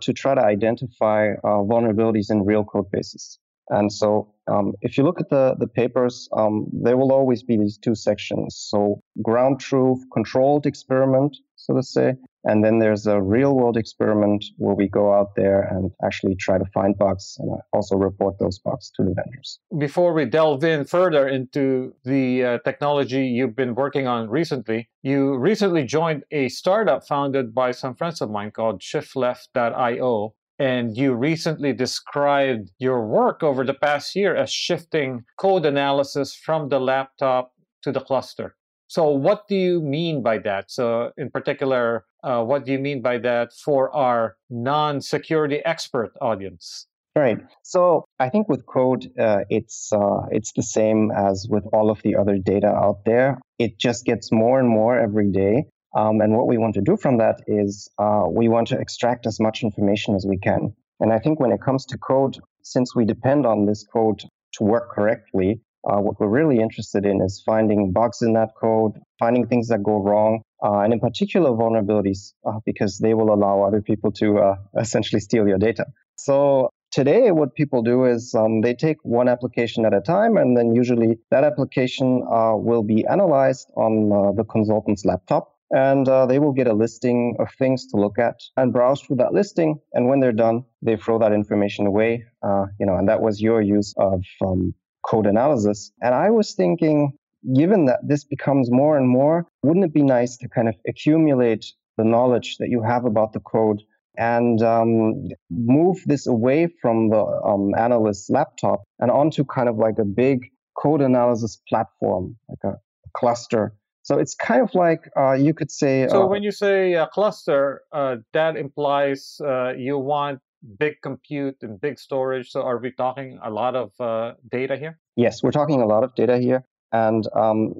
to 0.00 0.12
try 0.12 0.34
to 0.34 0.42
identify 0.42 1.32
uh, 1.32 1.62
vulnerabilities 1.62 2.30
in 2.30 2.44
real 2.44 2.64
code 2.64 2.90
bases. 2.90 3.38
And 3.70 3.92
so 3.92 4.34
um, 4.46 4.74
if 4.82 4.98
you 4.98 5.04
look 5.04 5.20
at 5.20 5.30
the, 5.30 5.56
the 5.58 5.66
papers, 5.66 6.28
um, 6.36 6.66
there 6.72 6.96
will 6.96 7.12
always 7.12 7.42
be 7.42 7.56
these 7.56 7.78
two 7.78 7.94
sections. 7.94 8.56
So 8.68 9.00
ground 9.22 9.60
truth, 9.60 10.00
controlled 10.12 10.66
experiment, 10.66 11.36
so 11.56 11.74
to 11.74 11.82
say, 11.82 12.14
and 12.44 12.62
then 12.62 12.78
there's 12.78 13.06
a 13.06 13.22
real 13.22 13.56
world 13.56 13.76
experiment 13.76 14.44
where 14.58 14.74
we 14.74 14.86
go 14.86 15.14
out 15.14 15.34
there 15.34 15.62
and 15.62 15.90
actually 16.04 16.34
try 16.36 16.58
to 16.58 16.64
find 16.74 16.96
bugs 16.98 17.36
and 17.38 17.58
also 17.72 17.96
report 17.96 18.38
those 18.38 18.58
bugs 18.58 18.90
to 18.96 19.02
the 19.02 19.14
vendors. 19.14 19.58
Before 19.78 20.12
we 20.12 20.26
delve 20.26 20.62
in 20.62 20.84
further 20.84 21.26
into 21.26 21.94
the 22.04 22.44
uh, 22.44 22.58
technology 22.64 23.26
you've 23.26 23.56
been 23.56 23.74
working 23.74 24.06
on 24.06 24.28
recently, 24.28 24.90
you 25.02 25.36
recently 25.36 25.84
joined 25.84 26.24
a 26.30 26.48
startup 26.50 27.06
founded 27.06 27.54
by 27.54 27.70
some 27.70 27.94
friends 27.94 28.20
of 28.20 28.30
mine 28.30 28.50
called 28.50 28.82
ShiftLeft.io. 28.82 30.34
And 30.58 30.96
you 30.96 31.14
recently 31.14 31.72
described 31.72 32.70
your 32.78 33.06
work 33.06 33.42
over 33.42 33.64
the 33.64 33.74
past 33.74 34.14
year 34.14 34.36
as 34.36 34.52
shifting 34.52 35.24
code 35.38 35.66
analysis 35.66 36.34
from 36.34 36.68
the 36.68 36.78
laptop 36.78 37.52
to 37.82 37.90
the 37.90 38.00
cluster. 38.00 38.54
So, 38.86 39.08
what 39.08 39.48
do 39.48 39.56
you 39.56 39.80
mean 39.80 40.22
by 40.22 40.38
that? 40.38 40.70
So, 40.70 41.10
in 41.16 41.30
particular, 41.30 42.04
uh, 42.22 42.44
what 42.44 42.64
do 42.64 42.72
you 42.72 42.78
mean 42.78 43.02
by 43.02 43.18
that 43.18 43.52
for 43.52 43.94
our 43.94 44.36
non 44.50 45.00
security 45.00 45.60
expert 45.64 46.12
audience? 46.20 46.86
Right. 47.16 47.38
So 47.62 48.06
I 48.18 48.28
think 48.28 48.48
with 48.48 48.66
code, 48.66 49.08
uh, 49.18 49.44
it's 49.48 49.92
uh, 49.92 50.26
it's 50.32 50.52
the 50.56 50.64
same 50.64 51.12
as 51.12 51.46
with 51.48 51.64
all 51.72 51.90
of 51.90 52.02
the 52.02 52.16
other 52.16 52.38
data 52.38 52.66
out 52.66 53.04
there. 53.04 53.38
It 53.58 53.78
just 53.78 54.04
gets 54.04 54.32
more 54.32 54.58
and 54.58 54.68
more 54.68 54.98
every 54.98 55.30
day. 55.30 55.66
Um, 55.94 56.20
and 56.20 56.34
what 56.36 56.48
we 56.48 56.58
want 56.58 56.74
to 56.74 56.80
do 56.80 56.96
from 56.96 57.18
that 57.18 57.40
is 57.46 57.88
uh, 57.98 58.24
we 58.28 58.48
want 58.48 58.68
to 58.68 58.78
extract 58.78 59.26
as 59.26 59.38
much 59.38 59.62
information 59.62 60.14
as 60.14 60.26
we 60.28 60.38
can. 60.38 60.74
And 61.00 61.12
I 61.12 61.18
think 61.18 61.40
when 61.40 61.52
it 61.52 61.60
comes 61.60 61.84
to 61.86 61.98
code, 61.98 62.38
since 62.62 62.94
we 62.94 63.04
depend 63.04 63.46
on 63.46 63.66
this 63.66 63.84
code 63.84 64.22
to 64.54 64.64
work 64.64 64.90
correctly, 64.90 65.60
uh, 65.86 65.98
what 65.98 66.18
we're 66.18 66.28
really 66.28 66.60
interested 66.60 67.04
in 67.04 67.20
is 67.20 67.42
finding 67.44 67.92
bugs 67.92 68.22
in 68.22 68.32
that 68.32 68.50
code, 68.58 68.92
finding 69.18 69.46
things 69.46 69.68
that 69.68 69.82
go 69.82 70.02
wrong, 70.02 70.40
uh, 70.64 70.78
and 70.78 70.92
in 70.92 71.00
particular 71.00 71.50
vulnerabilities, 71.50 72.32
uh, 72.46 72.58
because 72.64 72.98
they 72.98 73.12
will 73.12 73.32
allow 73.32 73.62
other 73.62 73.82
people 73.82 74.10
to 74.12 74.38
uh, 74.38 74.54
essentially 74.80 75.20
steal 75.20 75.46
your 75.46 75.58
data. 75.58 75.84
So 76.16 76.70
today, 76.90 77.32
what 77.32 77.54
people 77.54 77.82
do 77.82 78.06
is 78.06 78.34
um, 78.34 78.62
they 78.62 78.72
take 78.72 78.96
one 79.02 79.28
application 79.28 79.84
at 79.84 79.92
a 79.92 80.00
time, 80.00 80.38
and 80.38 80.56
then 80.56 80.74
usually 80.74 81.18
that 81.30 81.44
application 81.44 82.24
uh, 82.32 82.54
will 82.56 82.82
be 82.82 83.04
analyzed 83.06 83.68
on 83.76 84.10
uh, 84.10 84.32
the 84.32 84.44
consultant's 84.44 85.04
laptop 85.04 85.53
and 85.74 86.08
uh, 86.08 86.24
they 86.24 86.38
will 86.38 86.52
get 86.52 86.68
a 86.68 86.72
listing 86.72 87.34
of 87.40 87.48
things 87.58 87.88
to 87.88 87.96
look 87.96 88.16
at 88.16 88.40
and 88.56 88.72
browse 88.72 89.00
through 89.02 89.16
that 89.16 89.32
listing. 89.32 89.80
And 89.92 90.08
when 90.08 90.20
they're 90.20 90.30
done, 90.30 90.64
they 90.82 90.96
throw 90.96 91.18
that 91.18 91.32
information 91.32 91.86
away. 91.86 92.24
Uh, 92.42 92.66
you 92.78 92.86
know, 92.86 92.94
and 92.94 93.08
that 93.08 93.20
was 93.20 93.42
your 93.42 93.60
use 93.60 93.92
of 93.96 94.22
um, 94.46 94.72
code 95.04 95.26
analysis. 95.26 95.90
And 96.00 96.14
I 96.14 96.30
was 96.30 96.54
thinking, 96.54 97.12
given 97.56 97.86
that 97.86 97.98
this 98.06 98.22
becomes 98.22 98.70
more 98.70 98.96
and 98.96 99.08
more, 99.08 99.46
wouldn't 99.64 99.84
it 99.84 99.92
be 99.92 100.04
nice 100.04 100.36
to 100.38 100.48
kind 100.48 100.68
of 100.68 100.76
accumulate 100.88 101.66
the 101.98 102.04
knowledge 102.04 102.56
that 102.58 102.68
you 102.68 102.80
have 102.82 103.04
about 103.04 103.32
the 103.32 103.40
code 103.40 103.82
and 104.16 104.62
um, 104.62 105.26
move 105.50 105.98
this 106.06 106.28
away 106.28 106.68
from 106.80 107.10
the 107.10 107.24
um, 107.44 107.72
analyst's 107.76 108.30
laptop 108.30 108.84
and 109.00 109.10
onto 109.10 109.44
kind 109.44 109.68
of 109.68 109.76
like 109.76 109.98
a 109.98 110.04
big 110.04 110.38
code 110.80 111.00
analysis 111.00 111.60
platform, 111.68 112.36
like 112.48 112.62
a 112.62 112.78
cluster 113.12 113.74
so 114.04 114.18
it's 114.18 114.34
kind 114.34 114.60
of 114.60 114.74
like 114.74 115.10
uh, 115.16 115.32
you 115.32 115.54
could 115.54 115.70
say. 115.70 116.06
So 116.08 116.22
uh, 116.22 116.26
when 116.26 116.42
you 116.42 116.52
say 116.52 116.92
a 116.92 117.06
cluster, 117.06 117.80
uh, 117.90 118.16
that 118.34 118.56
implies 118.56 119.40
uh, 119.40 119.72
you 119.76 119.98
want 119.98 120.40
big 120.78 121.00
compute 121.02 121.56
and 121.62 121.80
big 121.80 121.98
storage. 121.98 122.50
So 122.50 122.62
are 122.62 122.78
we 122.78 122.92
talking 122.92 123.38
a 123.42 123.50
lot 123.50 123.74
of 123.74 123.92
uh, 123.98 124.34
data 124.50 124.76
here? 124.76 124.98
Yes, 125.16 125.42
we're 125.42 125.52
talking 125.52 125.80
a 125.80 125.86
lot 125.86 126.04
of 126.04 126.14
data 126.14 126.38
here, 126.38 126.64
and 126.92 127.26
um, 127.34 127.74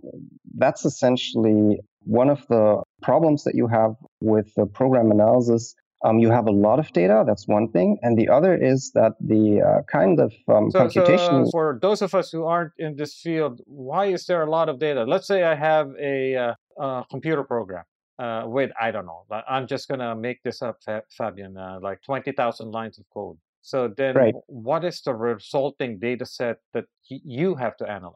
that's 0.57 0.87
essentially 0.87 1.79
one 2.01 2.31
of 2.31 2.47
the 2.49 2.83
problems 3.03 3.45
that 3.45 3.55
you 3.55 3.67
have 3.67 3.95
with 4.21 4.55
the 4.55 4.65
program 4.65 5.11
analysis 5.11 5.75
um, 6.05 6.19
you 6.19 6.31
have 6.31 6.47
a 6.47 6.51
lot 6.53 6.79
of 6.79 6.93
data. 6.93 7.25
That's 7.27 7.49
one 7.49 7.71
thing, 7.73 7.99
and 8.03 8.17
the 8.19 8.29
other 8.29 8.55
is 8.55 8.93
that 8.95 9.13
the 9.21 9.63
uh, 9.63 9.83
kind 9.91 10.21
of 10.21 10.33
um, 10.49 10.71
so, 10.71 10.81
computation. 10.81 11.47
So 11.47 11.51
for 11.51 11.79
those 11.81 12.03
of 12.03 12.15
us 12.15 12.31
who 12.31 12.45
aren't 12.45 12.73
in 12.79 12.97
this 12.97 13.15
field, 13.15 13.61
why 13.65 14.07
is 14.07 14.27
there 14.27 14.43
a 14.43 14.51
lot 14.51 14.69
of 14.69 14.79
data? 14.79 15.05
Let's 15.05 15.27
say 15.27 15.43
I 15.43 15.55
have 15.55 15.89
a, 16.01 16.37
uh, 16.37 16.55
a 16.79 17.05
computer 17.11 17.43
program 17.43 17.85
uh, 18.19 18.43
with 18.47 18.71
I 18.81 18.91
don't 18.91 19.07
know. 19.07 19.25
I'm 19.49 19.67
just 19.67 19.89
gonna 19.89 20.15
make 20.15 20.43
this 20.43 20.63
up, 20.63 20.79
Fabian. 21.17 21.57
Uh, 21.57 21.79
like 21.83 22.03
twenty 22.03 22.33
thousand 22.33 22.71
lines 22.71 22.99
of 22.99 23.05
code. 23.13 23.39
So 23.63 23.89
then, 23.97 24.15
right. 24.15 24.35
what 24.47 24.85
is 24.85 25.01
the 25.01 25.15
resulting 25.15 25.99
data 25.99 26.27
set 26.27 26.59
that 26.75 26.85
you 27.09 27.55
have 27.55 27.79
to 27.79 27.91
analyze? 27.91 28.15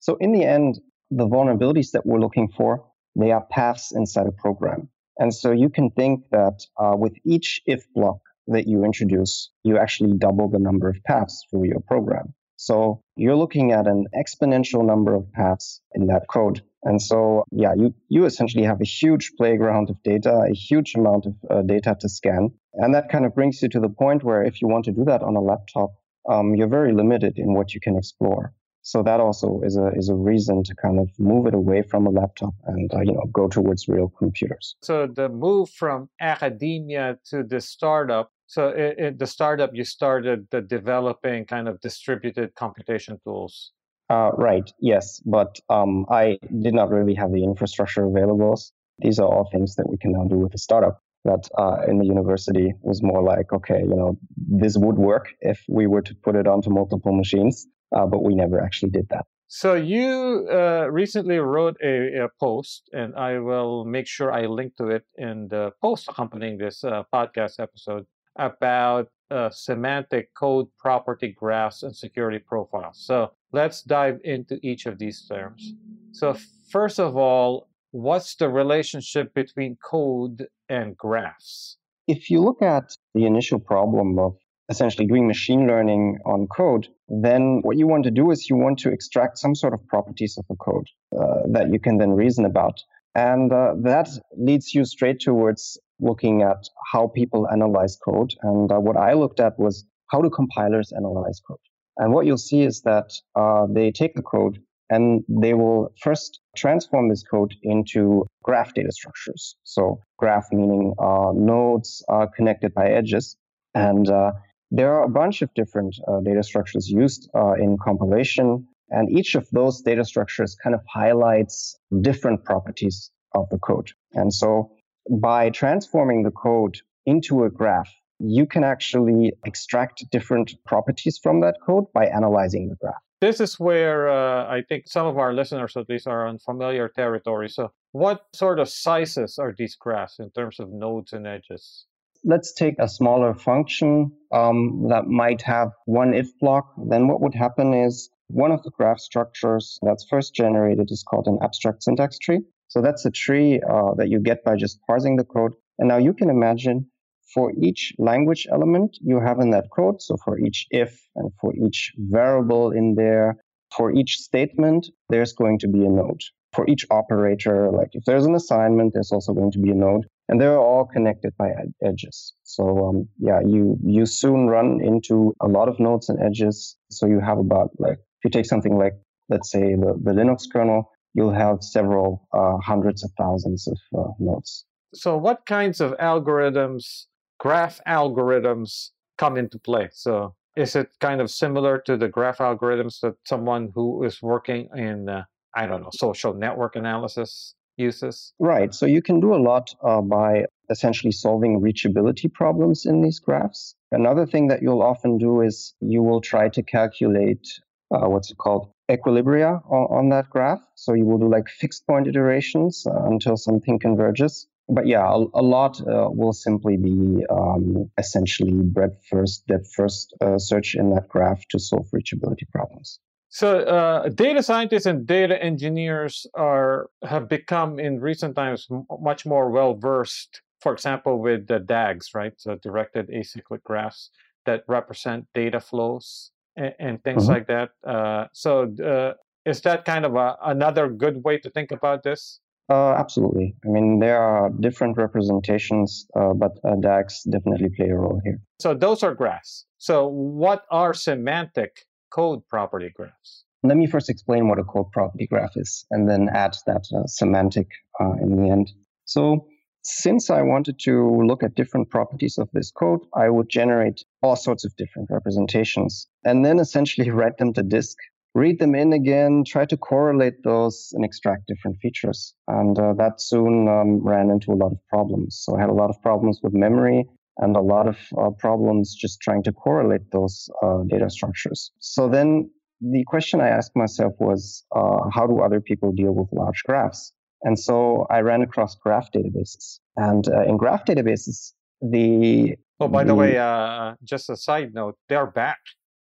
So 0.00 0.16
in 0.16 0.32
the 0.32 0.44
end, 0.44 0.78
the 1.10 1.26
vulnerabilities 1.26 1.92
that 1.92 2.04
we're 2.04 2.20
looking 2.20 2.48
for, 2.54 2.84
they 3.16 3.32
are 3.32 3.46
paths 3.50 3.92
inside 3.92 4.26
a 4.26 4.32
program. 4.32 4.90
And 5.18 5.32
so 5.32 5.52
you 5.52 5.68
can 5.68 5.90
think 5.90 6.24
that 6.30 6.64
uh, 6.78 6.96
with 6.96 7.14
each 7.24 7.62
if 7.66 7.84
block 7.94 8.18
that 8.48 8.66
you 8.66 8.84
introduce, 8.84 9.50
you 9.62 9.78
actually 9.78 10.14
double 10.18 10.48
the 10.50 10.58
number 10.58 10.88
of 10.88 10.96
paths 11.04 11.46
through 11.50 11.66
your 11.66 11.80
program. 11.80 12.34
So 12.56 13.02
you're 13.16 13.36
looking 13.36 13.72
at 13.72 13.86
an 13.86 14.06
exponential 14.14 14.84
number 14.84 15.14
of 15.14 15.30
paths 15.32 15.80
in 15.92 16.06
that 16.06 16.26
code. 16.28 16.62
And 16.82 17.00
so, 17.00 17.44
yeah, 17.50 17.74
you, 17.76 17.94
you 18.08 18.26
essentially 18.26 18.64
have 18.64 18.80
a 18.80 18.84
huge 18.84 19.32
playground 19.36 19.90
of 19.90 20.02
data, 20.02 20.46
a 20.50 20.54
huge 20.54 20.94
amount 20.94 21.26
of 21.26 21.34
uh, 21.50 21.62
data 21.62 21.96
to 22.00 22.08
scan. 22.08 22.50
And 22.74 22.94
that 22.94 23.08
kind 23.08 23.24
of 23.24 23.34
brings 23.34 23.62
you 23.62 23.68
to 23.70 23.80
the 23.80 23.88
point 23.88 24.22
where 24.22 24.42
if 24.42 24.60
you 24.60 24.68
want 24.68 24.84
to 24.84 24.92
do 24.92 25.04
that 25.04 25.22
on 25.22 25.36
a 25.36 25.40
laptop, 25.40 25.94
um, 26.28 26.54
you're 26.54 26.68
very 26.68 26.92
limited 26.92 27.38
in 27.38 27.54
what 27.54 27.74
you 27.74 27.80
can 27.80 27.96
explore. 27.96 28.52
So 28.84 29.02
that 29.02 29.18
also 29.18 29.62
is 29.64 29.78
a 29.78 29.88
is 29.96 30.10
a 30.10 30.14
reason 30.14 30.62
to 30.64 30.74
kind 30.74 31.00
of 31.00 31.08
move 31.18 31.46
it 31.46 31.54
away 31.54 31.80
from 31.82 32.06
a 32.06 32.10
laptop 32.10 32.54
and 32.66 32.92
uh, 32.92 33.00
you 33.00 33.14
know 33.14 33.24
go 33.32 33.48
towards 33.48 33.88
real 33.88 34.12
computers. 34.18 34.76
So 34.82 35.06
the 35.06 35.30
move 35.30 35.70
from 35.70 36.10
academia 36.20 37.18
to 37.30 37.42
the 37.42 37.62
startup. 37.62 38.30
So 38.46 38.72
in 38.72 39.16
the 39.16 39.26
startup, 39.26 39.70
you 39.72 39.84
started 39.84 40.48
the 40.50 40.60
developing 40.60 41.46
kind 41.46 41.66
of 41.66 41.80
distributed 41.80 42.54
computation 42.56 43.18
tools. 43.24 43.72
Uh, 44.10 44.32
right. 44.36 44.70
Yes, 44.80 45.18
but 45.24 45.58
um, 45.70 46.04
I 46.10 46.38
did 46.60 46.74
not 46.74 46.90
really 46.90 47.14
have 47.14 47.32
the 47.32 47.42
infrastructure 47.42 48.04
available. 48.04 48.60
These 48.98 49.18
are 49.18 49.26
all 49.26 49.48
things 49.50 49.76
that 49.76 49.88
we 49.88 49.96
can 49.96 50.12
now 50.12 50.24
do 50.24 50.36
with 50.36 50.52
a 50.54 50.58
startup. 50.58 51.00
That 51.24 51.48
uh, 51.56 51.78
in 51.88 51.98
the 52.00 52.04
university 52.04 52.74
was 52.82 53.02
more 53.02 53.22
like, 53.22 53.50
okay, 53.50 53.80
you 53.80 53.96
know, 53.96 54.18
this 54.36 54.76
would 54.76 54.96
work 54.96 55.28
if 55.40 55.64
we 55.70 55.86
were 55.86 56.02
to 56.02 56.14
put 56.16 56.36
it 56.36 56.46
onto 56.46 56.68
multiple 56.68 57.14
machines 57.14 57.66
uh, 57.94 58.06
but 58.06 58.22
we 58.22 58.34
never 58.34 58.60
actually 58.60 58.90
did 58.90 59.08
that. 59.10 59.24
So 59.46 59.74
you 59.74 60.48
uh, 60.50 60.90
recently 60.90 61.38
wrote 61.38 61.76
a, 61.82 62.24
a, 62.24 62.28
post, 62.40 62.88
and 62.92 63.14
I 63.14 63.38
will 63.38 63.84
make 63.84 64.06
sure 64.06 64.32
I 64.32 64.46
link 64.46 64.76
to 64.76 64.88
it 64.88 65.04
in 65.16 65.48
the 65.48 65.70
post 65.80 66.08
accompanying 66.08 66.58
this 66.58 66.82
uh, 66.82 67.04
podcast 67.12 67.60
episode 67.60 68.06
about 68.36 69.08
uh, 69.30 69.50
semantic 69.50 70.34
code 70.34 70.66
property 70.78 71.28
graphs 71.28 71.82
and 71.82 71.94
security 71.94 72.38
profiles. 72.38 73.04
So 73.04 73.32
let's 73.52 73.82
dive 73.82 74.18
into 74.24 74.58
each 74.62 74.86
of 74.86 74.98
these 74.98 75.24
terms. 75.26 75.74
So 76.12 76.36
first 76.70 76.98
of 76.98 77.16
all, 77.16 77.68
what's 77.90 78.34
the 78.36 78.48
relationship 78.48 79.32
between 79.34 79.76
code 79.84 80.48
and 80.68 80.96
graphs? 80.96 81.76
If 82.06 82.28
you 82.28 82.40
look 82.40 82.60
at 82.60 82.96
the 83.14 83.24
initial 83.24 83.60
problem 83.60 84.18
of 84.18 84.36
essentially 84.68 85.06
doing 85.06 85.26
machine 85.26 85.66
learning 85.66 86.18
on 86.24 86.46
code, 86.46 86.88
then 87.08 87.60
what 87.62 87.76
you 87.76 87.86
want 87.86 88.04
to 88.04 88.10
do 88.10 88.30
is 88.30 88.48
you 88.48 88.56
want 88.56 88.78
to 88.78 88.90
extract 88.90 89.38
some 89.38 89.54
sort 89.54 89.74
of 89.74 89.86
properties 89.86 90.36
of 90.38 90.44
the 90.48 90.56
code 90.56 90.86
uh, 91.18 91.42
that 91.52 91.72
you 91.72 91.78
can 91.78 91.98
then 91.98 92.12
reason 92.12 92.44
about. 92.44 92.80
And 93.14 93.52
uh, 93.52 93.74
that 93.82 94.08
leads 94.36 94.74
you 94.74 94.84
straight 94.84 95.20
towards 95.20 95.78
looking 96.00 96.42
at 96.42 96.68
how 96.92 97.08
people 97.08 97.48
analyze 97.48 97.96
code. 98.04 98.34
And 98.42 98.70
uh, 98.72 98.78
what 98.78 98.96
I 98.96 99.12
looked 99.12 99.40
at 99.40 99.58
was 99.58 99.84
how 100.10 100.20
do 100.20 100.30
compilers 100.30 100.92
analyze 100.92 101.40
code? 101.46 101.58
And 101.96 102.12
what 102.12 102.26
you'll 102.26 102.38
see 102.38 102.62
is 102.62 102.82
that 102.82 103.12
uh, 103.36 103.66
they 103.70 103.92
take 103.92 104.14
the 104.14 104.22
code 104.22 104.58
and 104.90 105.24
they 105.28 105.54
will 105.54 105.92
first 106.02 106.40
transform 106.56 107.08
this 107.08 107.22
code 107.22 107.54
into 107.62 108.26
graph 108.42 108.74
data 108.74 108.92
structures. 108.92 109.56
So 109.62 110.00
graph 110.18 110.48
meaning 110.52 110.94
uh, 110.98 111.30
nodes 111.34 112.04
are 112.08 112.28
connected 112.28 112.74
by 112.74 112.88
edges. 112.88 113.36
And 113.74 114.08
uh, 114.08 114.32
there 114.70 114.94
are 114.94 115.04
a 115.04 115.08
bunch 115.08 115.42
of 115.42 115.52
different 115.54 115.96
uh, 116.08 116.20
data 116.20 116.42
structures 116.42 116.88
used 116.88 117.30
uh, 117.34 117.52
in 117.52 117.76
compilation, 117.78 118.66
and 118.90 119.10
each 119.10 119.34
of 119.34 119.48
those 119.50 119.80
data 119.82 120.04
structures 120.04 120.56
kind 120.62 120.74
of 120.74 120.80
highlights 120.92 121.78
different 122.00 122.44
properties 122.44 123.10
of 123.34 123.48
the 123.50 123.58
code. 123.58 123.90
And 124.12 124.32
so 124.32 124.70
by 125.10 125.50
transforming 125.50 126.22
the 126.22 126.30
code 126.30 126.78
into 127.06 127.44
a 127.44 127.50
graph, 127.50 127.92
you 128.18 128.46
can 128.46 128.64
actually 128.64 129.32
extract 129.44 130.04
different 130.10 130.54
properties 130.64 131.18
from 131.22 131.40
that 131.40 131.56
code 131.64 131.84
by 131.92 132.06
analyzing 132.06 132.68
the 132.68 132.76
graph. 132.76 133.02
This 133.20 133.40
is 133.40 133.58
where 133.58 134.08
uh, 134.08 134.46
I 134.46 134.62
think 134.68 134.86
some 134.86 135.06
of 135.06 135.18
our 135.18 135.32
listeners 135.32 135.76
at 135.76 135.88
least 135.88 136.06
are 136.06 136.26
on 136.26 136.38
familiar 136.38 136.88
territory. 136.88 137.48
So, 137.48 137.72
what 137.92 138.26
sort 138.34 138.58
of 138.58 138.68
sizes 138.68 139.38
are 139.38 139.54
these 139.56 139.76
graphs 139.76 140.18
in 140.18 140.30
terms 140.30 140.60
of 140.60 140.70
nodes 140.70 141.12
and 141.12 141.26
edges? 141.26 141.86
Let's 142.24 142.52
take 142.52 142.76
a 142.78 142.88
smaller 142.88 143.34
function 143.34 144.10
um, 144.32 144.86
that 144.88 145.06
might 145.06 145.42
have 145.42 145.70
one 145.84 146.14
if 146.14 146.36
block. 146.40 146.72
Then 146.88 147.06
what 147.08 147.20
would 147.20 147.34
happen 147.34 147.74
is 147.74 148.10
one 148.28 148.50
of 148.50 148.62
the 148.62 148.70
graph 148.70 148.98
structures 148.98 149.78
that's 149.82 150.06
first 150.08 150.34
generated 150.34 150.90
is 150.90 151.02
called 151.02 151.26
an 151.26 151.38
abstract 151.42 151.82
syntax 151.82 152.18
tree. 152.18 152.40
So 152.68 152.80
that's 152.80 153.04
a 153.04 153.10
tree 153.10 153.60
uh, 153.60 153.94
that 153.98 154.08
you 154.08 154.18
get 154.20 154.42
by 154.42 154.56
just 154.56 154.80
parsing 154.86 155.16
the 155.16 155.24
code. 155.24 155.52
And 155.78 155.88
now 155.88 155.98
you 155.98 156.14
can 156.14 156.30
imagine 156.30 156.86
for 157.34 157.52
each 157.60 157.92
language 157.98 158.46
element 158.50 158.96
you 159.00 159.20
have 159.20 159.40
in 159.40 159.50
that 159.50 159.66
code, 159.74 160.00
so 160.00 160.16
for 160.24 160.38
each 160.38 160.66
if 160.70 161.00
and 161.16 161.30
for 161.40 161.52
each 161.54 161.92
variable 161.98 162.70
in 162.70 162.94
there, 162.94 163.36
for 163.76 163.92
each 163.92 164.18
statement, 164.18 164.86
there's 165.08 165.32
going 165.32 165.58
to 165.58 165.68
be 165.68 165.84
a 165.84 165.88
node. 165.88 166.22
For 166.52 166.66
each 166.68 166.86
operator, 166.90 167.70
like 167.72 167.90
if 167.92 168.04
there's 168.04 168.26
an 168.26 168.36
assignment, 168.36 168.92
there's 168.94 169.10
also 169.10 169.34
going 169.34 169.50
to 169.52 169.58
be 169.58 169.70
a 169.70 169.74
node 169.74 170.06
and 170.28 170.40
they're 170.40 170.58
all 170.58 170.86
connected 170.86 171.32
by 171.36 171.48
ed- 171.50 171.74
edges. 171.82 172.32
So 172.44 172.86
um, 172.86 173.08
yeah, 173.18 173.40
you 173.40 173.78
you 173.84 174.06
soon 174.06 174.46
run 174.46 174.80
into 174.82 175.34
a 175.40 175.48
lot 175.48 175.68
of 175.68 175.78
nodes 175.78 176.08
and 176.08 176.18
edges. 176.22 176.76
So 176.90 177.06
you 177.06 177.20
have 177.20 177.38
about 177.38 177.70
like 177.78 177.98
if 177.98 178.24
you 178.24 178.30
take 178.30 178.46
something 178.46 178.78
like 178.78 178.94
let's 179.28 179.50
say 179.50 179.74
the, 179.74 179.98
the 180.02 180.12
Linux 180.12 180.44
kernel, 180.50 180.90
you'll 181.14 181.32
have 181.32 181.62
several 181.62 182.28
uh, 182.32 182.56
hundreds 182.58 183.02
of 183.04 183.10
thousands 183.18 183.66
of 183.68 183.78
uh, 183.98 184.12
nodes. 184.18 184.64
So 184.94 185.16
what 185.16 185.46
kinds 185.46 185.80
of 185.80 185.92
algorithms, 185.98 187.06
graph 187.38 187.80
algorithms, 187.86 188.90
come 189.18 189.36
into 189.36 189.58
play? 189.58 189.88
So 189.92 190.34
is 190.56 190.76
it 190.76 190.90
kind 191.00 191.20
of 191.20 191.30
similar 191.30 191.78
to 191.86 191.96
the 191.96 192.08
graph 192.08 192.38
algorithms 192.38 193.00
that 193.00 193.14
someone 193.24 193.72
who 193.74 194.04
is 194.04 194.22
working 194.22 194.68
in 194.76 195.08
uh, 195.08 195.24
I 195.54 195.66
don't 195.66 195.82
know 195.82 195.90
social 195.92 196.34
network 196.34 196.76
analysis 196.76 197.54
uses? 197.76 198.32
Right. 198.38 198.74
So 198.74 198.86
you 198.86 199.02
can 199.02 199.20
do 199.20 199.34
a 199.34 199.42
lot 199.50 199.74
uh, 199.82 200.00
by 200.00 200.46
essentially 200.70 201.12
solving 201.12 201.60
reachability 201.60 202.32
problems 202.32 202.86
in 202.86 203.02
these 203.02 203.20
graphs. 203.20 203.74
Another 203.92 204.26
thing 204.26 204.48
that 204.48 204.62
you'll 204.62 204.82
often 204.82 205.18
do 205.18 205.40
is 205.40 205.74
you 205.80 206.02
will 206.02 206.20
try 206.20 206.48
to 206.48 206.62
calculate 206.62 207.46
uh, 207.90 208.08
what's 208.08 208.32
called 208.34 208.70
equilibria 208.90 209.60
on, 209.70 209.98
on, 209.98 210.08
that 210.10 210.28
graph. 210.30 210.60
So 210.74 210.94
you 210.94 211.04
will 211.06 211.18
do 211.18 211.28
like 211.28 211.48
fixed 211.48 211.86
point 211.86 212.06
iterations 212.06 212.86
uh, 212.86 213.04
until 213.04 213.36
something 213.36 213.78
converges. 213.78 214.46
But 214.68 214.86
yeah, 214.86 215.06
a, 215.06 215.24
a 215.34 215.42
lot 215.42 215.80
uh, 215.80 216.08
will 216.10 216.32
simply 216.32 216.76
be 216.76 217.24
um, 217.30 217.90
essentially 217.98 218.52
breadth 218.52 219.04
first, 219.10 219.46
depth 219.46 219.72
first 219.74 220.14
uh, 220.20 220.38
search 220.38 220.74
in 220.74 220.90
that 220.94 221.08
graph 221.08 221.46
to 221.50 221.58
solve 221.58 221.86
reachability 221.94 222.48
problems. 222.50 222.98
So, 223.34 223.58
uh, 223.58 224.10
data 224.10 224.44
scientists 224.44 224.86
and 224.86 225.04
data 225.04 225.42
engineers 225.42 226.24
are 226.34 226.88
have 227.02 227.28
become 227.28 227.80
in 227.80 227.98
recent 227.98 228.36
times 228.36 228.68
m- 228.70 228.86
much 229.00 229.26
more 229.26 229.50
well 229.50 229.74
versed. 229.74 230.40
For 230.60 230.72
example, 230.72 231.18
with 231.18 231.48
the 231.48 231.58
DAGs, 231.58 232.14
right? 232.14 232.32
So, 232.36 232.54
directed 232.54 233.08
acyclic 233.08 233.64
graphs 233.64 234.10
that 234.46 234.62
represent 234.68 235.26
data 235.34 235.58
flows 235.58 236.30
and, 236.54 236.74
and 236.78 237.02
things 237.02 237.24
mm-hmm. 237.24 237.32
like 237.32 237.48
that. 237.48 237.70
Uh, 237.84 238.28
so, 238.32 238.72
uh, 238.80 239.14
is 239.44 239.60
that 239.62 239.84
kind 239.84 240.04
of 240.04 240.14
a, 240.14 240.36
another 240.44 240.88
good 240.88 241.24
way 241.24 241.36
to 241.38 241.50
think 241.50 241.72
about 241.72 242.04
this? 242.04 242.38
Uh, 242.70 242.92
absolutely. 242.92 243.56
I 243.64 243.68
mean, 243.68 243.98
there 243.98 244.22
are 244.22 244.48
different 244.60 244.96
representations, 244.96 246.06
uh, 246.14 246.34
but 246.34 246.52
uh, 246.62 246.76
DAGs 246.76 247.24
definitely 247.24 247.70
play 247.76 247.88
a 247.88 247.96
role 247.96 248.20
here. 248.22 248.38
So 248.60 248.74
those 248.74 249.02
are 249.02 249.12
graphs. 249.12 249.66
So 249.78 250.06
what 250.06 250.66
are 250.70 250.94
semantic 250.94 251.84
code 252.14 252.40
property 252.48 252.90
graphs? 252.94 253.44
Let 253.62 253.76
me 253.76 253.86
first 253.86 254.10
explain 254.10 254.48
what 254.48 254.58
a 254.58 254.64
code 254.64 254.92
property 254.92 255.26
graph 255.26 255.56
is, 255.56 255.86
and 255.90 256.08
then 256.08 256.28
add 256.28 256.54
that 256.66 256.84
uh, 256.94 257.06
semantic 257.06 257.68
uh, 258.00 258.12
in 258.22 258.36
the 258.36 258.50
end. 258.50 258.70
So 259.06 259.46
since 259.82 260.30
I 260.30 260.42
wanted 260.42 260.78
to 260.80 261.22
look 261.26 261.42
at 261.42 261.54
different 261.54 261.90
properties 261.90 262.38
of 262.38 262.48
this 262.52 262.70
code, 262.70 263.00
I 263.14 263.28
would 263.28 263.48
generate 263.48 264.04
all 264.22 264.36
sorts 264.36 264.64
of 264.64 264.76
different 264.76 265.08
representations 265.10 266.06
and 266.24 266.44
then 266.44 266.58
essentially 266.58 267.10
write 267.18 267.38
them 267.38 267.52
to 267.54 267.62
disk 267.62 267.96
read 268.34 268.58
them 268.58 268.74
in 268.74 268.92
again, 268.92 269.44
try 269.46 269.64
to 269.64 269.76
correlate 269.76 270.42
those 270.42 270.90
and 270.92 271.04
extract 271.04 271.46
different 271.46 271.78
features. 271.78 272.34
And 272.48 272.78
uh, 272.78 272.92
that 272.94 273.20
soon 273.20 273.68
um, 273.68 274.04
ran 274.04 274.30
into 274.30 274.52
a 274.52 274.58
lot 274.58 274.72
of 274.72 274.78
problems. 274.88 275.40
So 275.40 275.56
I 275.56 275.60
had 275.60 275.70
a 275.70 275.74
lot 275.74 275.90
of 275.90 276.02
problems 276.02 276.40
with 276.42 276.52
memory 276.52 277.08
and 277.38 277.56
a 277.56 277.60
lot 277.60 277.88
of 277.88 277.98
uh, 278.18 278.30
problems 278.38 278.94
just 278.94 279.20
trying 279.20 279.42
to 279.44 279.52
correlate 279.52 280.10
those 280.12 280.48
uh, 280.62 280.82
data 280.88 281.10
structures. 281.10 281.72
So 281.80 282.08
then 282.08 282.50
the 282.80 283.04
question 283.06 283.40
I 283.40 283.48
asked 283.48 283.72
myself 283.74 284.14
was, 284.18 284.64
uh, 284.74 285.08
how 285.12 285.26
do 285.26 285.40
other 285.40 285.60
people 285.60 285.92
deal 285.92 286.12
with 286.12 286.28
large 286.32 286.62
graphs? 286.64 287.12
And 287.42 287.58
so 287.58 288.06
I 288.10 288.20
ran 288.20 288.42
across 288.42 288.74
graph 288.76 289.10
databases. 289.12 289.80
And 289.96 290.26
uh, 290.28 290.44
in 290.44 290.56
graph 290.56 290.84
databases, 290.84 291.52
the 291.82 292.56
Oh, 292.80 292.88
by 292.88 293.04
the, 293.04 293.08
the 293.08 293.14
way, 293.14 293.38
uh, 293.38 293.94
just 294.02 294.28
a 294.28 294.36
side 294.36 294.74
note, 294.74 294.96
they're 295.08 295.26
back 295.26 295.60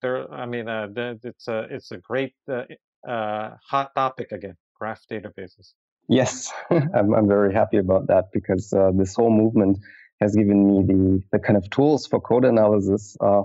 They're, 0.02 0.30
I 0.32 0.46
mean, 0.46 0.68
uh, 0.68 0.88
it's 0.96 1.48
a 1.48 1.66
it's 1.70 1.90
a 1.90 1.98
great 1.98 2.34
uh, 2.50 2.64
uh, 3.08 3.56
hot 3.68 3.94
topic 3.94 4.32
again. 4.32 4.56
Graph 4.78 5.02
databases. 5.10 5.72
Yes, 6.08 6.52
I'm 6.70 7.14
I'm 7.14 7.28
very 7.28 7.52
happy 7.54 7.78
about 7.78 8.08
that 8.08 8.26
because 8.32 8.72
uh, 8.72 8.90
this 8.94 9.14
whole 9.14 9.30
movement 9.30 9.78
has 10.20 10.34
given 10.34 10.66
me 10.66 10.82
the 10.86 11.22
the 11.32 11.38
kind 11.38 11.56
of 11.56 11.68
tools 11.70 12.06
for 12.06 12.20
code 12.20 12.44
analysis, 12.44 13.16
uh, 13.20 13.42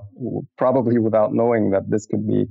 probably 0.58 1.00
without 1.00 1.34
knowing 1.34 1.72
that 1.72 1.90
this 1.90 2.06
could 2.06 2.28
be 2.28 2.46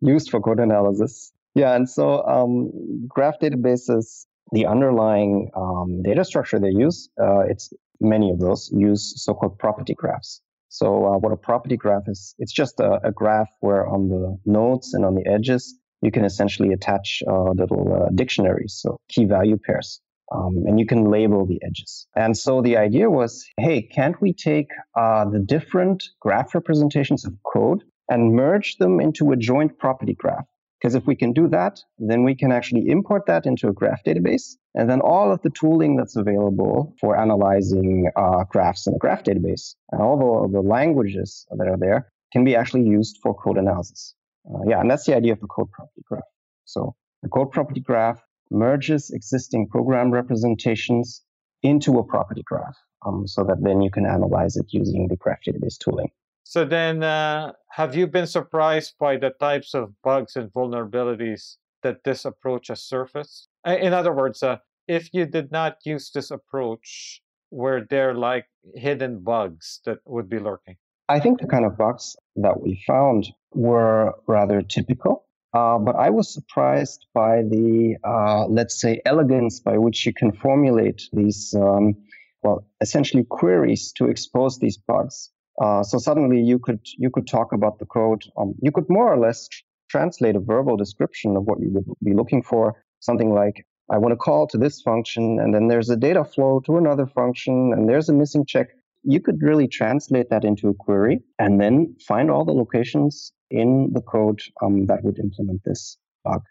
used 0.00 0.30
for 0.30 0.40
code 0.40 0.60
analysis. 0.60 1.32
Yeah, 1.54 1.74
and 1.74 1.88
so 1.88 2.24
um, 2.24 2.70
graph 3.08 3.40
databases, 3.40 4.26
the 4.52 4.66
underlying 4.66 5.50
um, 5.56 6.02
data 6.02 6.24
structure 6.24 6.58
they 6.58 6.70
use, 6.70 7.08
uh, 7.20 7.40
it's 7.40 7.72
many 8.00 8.30
of 8.30 8.38
those 8.38 8.70
use 8.72 9.14
so-called 9.16 9.58
property 9.58 9.94
graphs. 9.94 10.40
So 10.68 11.06
uh, 11.06 11.18
what 11.18 11.32
a 11.32 11.36
property 11.36 11.76
graph 11.76 12.08
is, 12.08 12.34
it's 12.38 12.52
just 12.52 12.78
a, 12.78 13.00
a, 13.02 13.10
graph 13.10 13.48
where 13.60 13.88
on 13.88 14.08
the 14.08 14.38
nodes 14.44 14.92
and 14.92 15.04
on 15.04 15.14
the 15.14 15.26
edges, 15.26 15.74
you 16.02 16.10
can 16.10 16.24
essentially 16.24 16.72
attach 16.72 17.22
uh, 17.26 17.50
little 17.50 18.02
uh, 18.02 18.10
dictionaries, 18.14 18.78
so 18.80 18.98
key 19.08 19.24
value 19.24 19.56
pairs. 19.56 20.00
Um, 20.30 20.64
and 20.66 20.78
you 20.78 20.86
can 20.86 21.04
label 21.04 21.46
the 21.46 21.58
edges. 21.64 22.06
And 22.14 22.36
so 22.36 22.60
the 22.60 22.76
idea 22.76 23.08
was, 23.08 23.46
hey, 23.58 23.82
can't 23.82 24.20
we 24.20 24.34
take 24.34 24.68
uh, 24.94 25.24
the 25.24 25.38
different 25.38 26.04
graph 26.20 26.54
representations 26.54 27.24
of 27.24 27.32
code 27.50 27.82
and 28.10 28.34
merge 28.34 28.76
them 28.76 29.00
into 29.00 29.32
a 29.32 29.36
joint 29.36 29.78
property 29.78 30.14
graph? 30.14 30.44
Because 30.80 30.94
if 30.94 31.06
we 31.06 31.16
can 31.16 31.32
do 31.32 31.48
that, 31.48 31.80
then 31.98 32.22
we 32.22 32.36
can 32.36 32.52
actually 32.52 32.88
import 32.88 33.26
that 33.26 33.46
into 33.46 33.68
a 33.68 33.72
graph 33.72 34.04
database. 34.04 34.56
And 34.74 34.88
then 34.88 35.00
all 35.00 35.32
of 35.32 35.42
the 35.42 35.50
tooling 35.50 35.96
that's 35.96 36.14
available 36.14 36.94
for 37.00 37.18
analyzing 37.18 38.08
uh, 38.14 38.44
graphs 38.44 38.86
in 38.86 38.94
a 38.94 38.98
graph 38.98 39.24
database 39.24 39.74
and 39.90 40.00
all 40.00 40.16
the, 40.46 40.52
the, 40.52 40.62
languages 40.62 41.46
that 41.50 41.66
are 41.66 41.76
there 41.76 42.12
can 42.32 42.44
be 42.44 42.54
actually 42.54 42.84
used 42.84 43.18
for 43.22 43.34
code 43.34 43.58
analysis. 43.58 44.14
Uh, 44.48 44.60
yeah, 44.68 44.80
and 44.80 44.88
that's 44.88 45.04
the 45.04 45.16
idea 45.16 45.32
of 45.32 45.40
the 45.40 45.48
code 45.48 45.70
property 45.72 46.02
graph. 46.06 46.22
So 46.64 46.94
the 47.22 47.28
code 47.28 47.50
property 47.50 47.80
graph 47.80 48.22
merges 48.50 49.10
existing 49.10 49.68
program 49.68 50.10
representations 50.10 51.22
into 51.62 51.98
a 51.98 52.04
property 52.04 52.42
graph 52.44 52.76
um, 53.06 53.26
so 53.26 53.44
that 53.44 53.62
then 53.62 53.80
you 53.80 53.90
can 53.90 54.06
analyze 54.06 54.56
it 54.56 54.66
using 54.70 55.08
the 55.08 55.16
graph 55.16 55.40
database 55.46 55.78
tooling. 55.78 56.10
So 56.44 56.64
then, 56.64 57.02
uh, 57.02 57.52
have 57.72 57.94
you 57.94 58.06
been 58.06 58.26
surprised 58.26 58.94
by 58.98 59.18
the 59.18 59.30
types 59.38 59.74
of 59.74 59.92
bugs 60.02 60.34
and 60.34 60.50
vulnerabilities 60.50 61.56
that 61.82 62.04
this 62.04 62.24
approach 62.24 62.68
has 62.68 62.82
surfaced? 62.82 63.48
In 63.66 63.92
other 63.92 64.14
words, 64.14 64.42
uh, 64.42 64.56
if 64.86 65.12
you 65.12 65.26
did 65.26 65.52
not 65.52 65.76
use 65.84 66.10
this 66.10 66.30
approach, 66.30 67.20
were 67.50 67.86
there 67.90 68.14
like 68.14 68.46
hidden 68.74 69.20
bugs 69.20 69.80
that 69.84 69.98
would 70.06 70.28
be 70.30 70.38
lurking? 70.38 70.76
I 71.08 71.20
think 71.20 71.40
the 71.40 71.46
kind 71.46 71.64
of 71.64 71.76
bugs 71.76 72.16
that 72.36 72.60
we 72.62 72.82
found 72.86 73.28
were 73.52 74.14
rather 74.26 74.62
typical. 74.62 75.27
Uh, 75.54 75.78
but 75.78 75.96
I 75.96 76.10
was 76.10 76.32
surprised 76.32 77.06
by 77.14 77.42
the, 77.42 77.96
uh, 78.04 78.46
let's 78.46 78.80
say, 78.80 79.00
elegance 79.06 79.60
by 79.60 79.78
which 79.78 80.04
you 80.04 80.12
can 80.12 80.32
formulate 80.32 81.02
these, 81.12 81.54
um, 81.54 81.94
well, 82.42 82.66
essentially 82.80 83.24
queries 83.24 83.92
to 83.92 84.08
expose 84.08 84.58
these 84.58 84.76
bugs. 84.76 85.30
Uh, 85.60 85.82
so 85.82 85.98
suddenly 85.98 86.40
you 86.40 86.58
could 86.58 86.80
you 86.96 87.10
could 87.10 87.26
talk 87.26 87.52
about 87.52 87.78
the 87.78 87.86
code. 87.86 88.22
Um, 88.36 88.54
you 88.62 88.70
could 88.70 88.88
more 88.88 89.12
or 89.12 89.18
less 89.18 89.48
translate 89.90 90.36
a 90.36 90.40
verbal 90.40 90.76
description 90.76 91.36
of 91.36 91.44
what 91.44 91.58
you 91.60 91.70
would 91.70 91.86
be 92.04 92.14
looking 92.14 92.42
for. 92.42 92.84
Something 93.00 93.32
like, 93.32 93.66
I 93.90 93.98
want 93.98 94.12
to 94.12 94.16
call 94.16 94.46
to 94.48 94.58
this 94.58 94.82
function, 94.82 95.38
and 95.40 95.54
then 95.54 95.68
there's 95.68 95.90
a 95.90 95.96
data 95.96 96.24
flow 96.24 96.60
to 96.66 96.76
another 96.76 97.06
function, 97.06 97.72
and 97.72 97.88
there's 97.88 98.08
a 98.08 98.12
missing 98.12 98.44
check. 98.46 98.68
You 99.02 99.20
could 99.20 99.42
really 99.42 99.68
translate 99.68 100.30
that 100.30 100.44
into 100.44 100.68
a 100.68 100.74
query 100.74 101.20
and 101.38 101.60
then 101.60 101.94
find 102.06 102.30
all 102.30 102.44
the 102.44 102.52
locations 102.52 103.32
in 103.50 103.90
the 103.92 104.00
code 104.00 104.40
um, 104.62 104.86
that 104.86 105.02
would 105.04 105.18
implement 105.18 105.62
this 105.64 105.96
bug. 106.24 106.42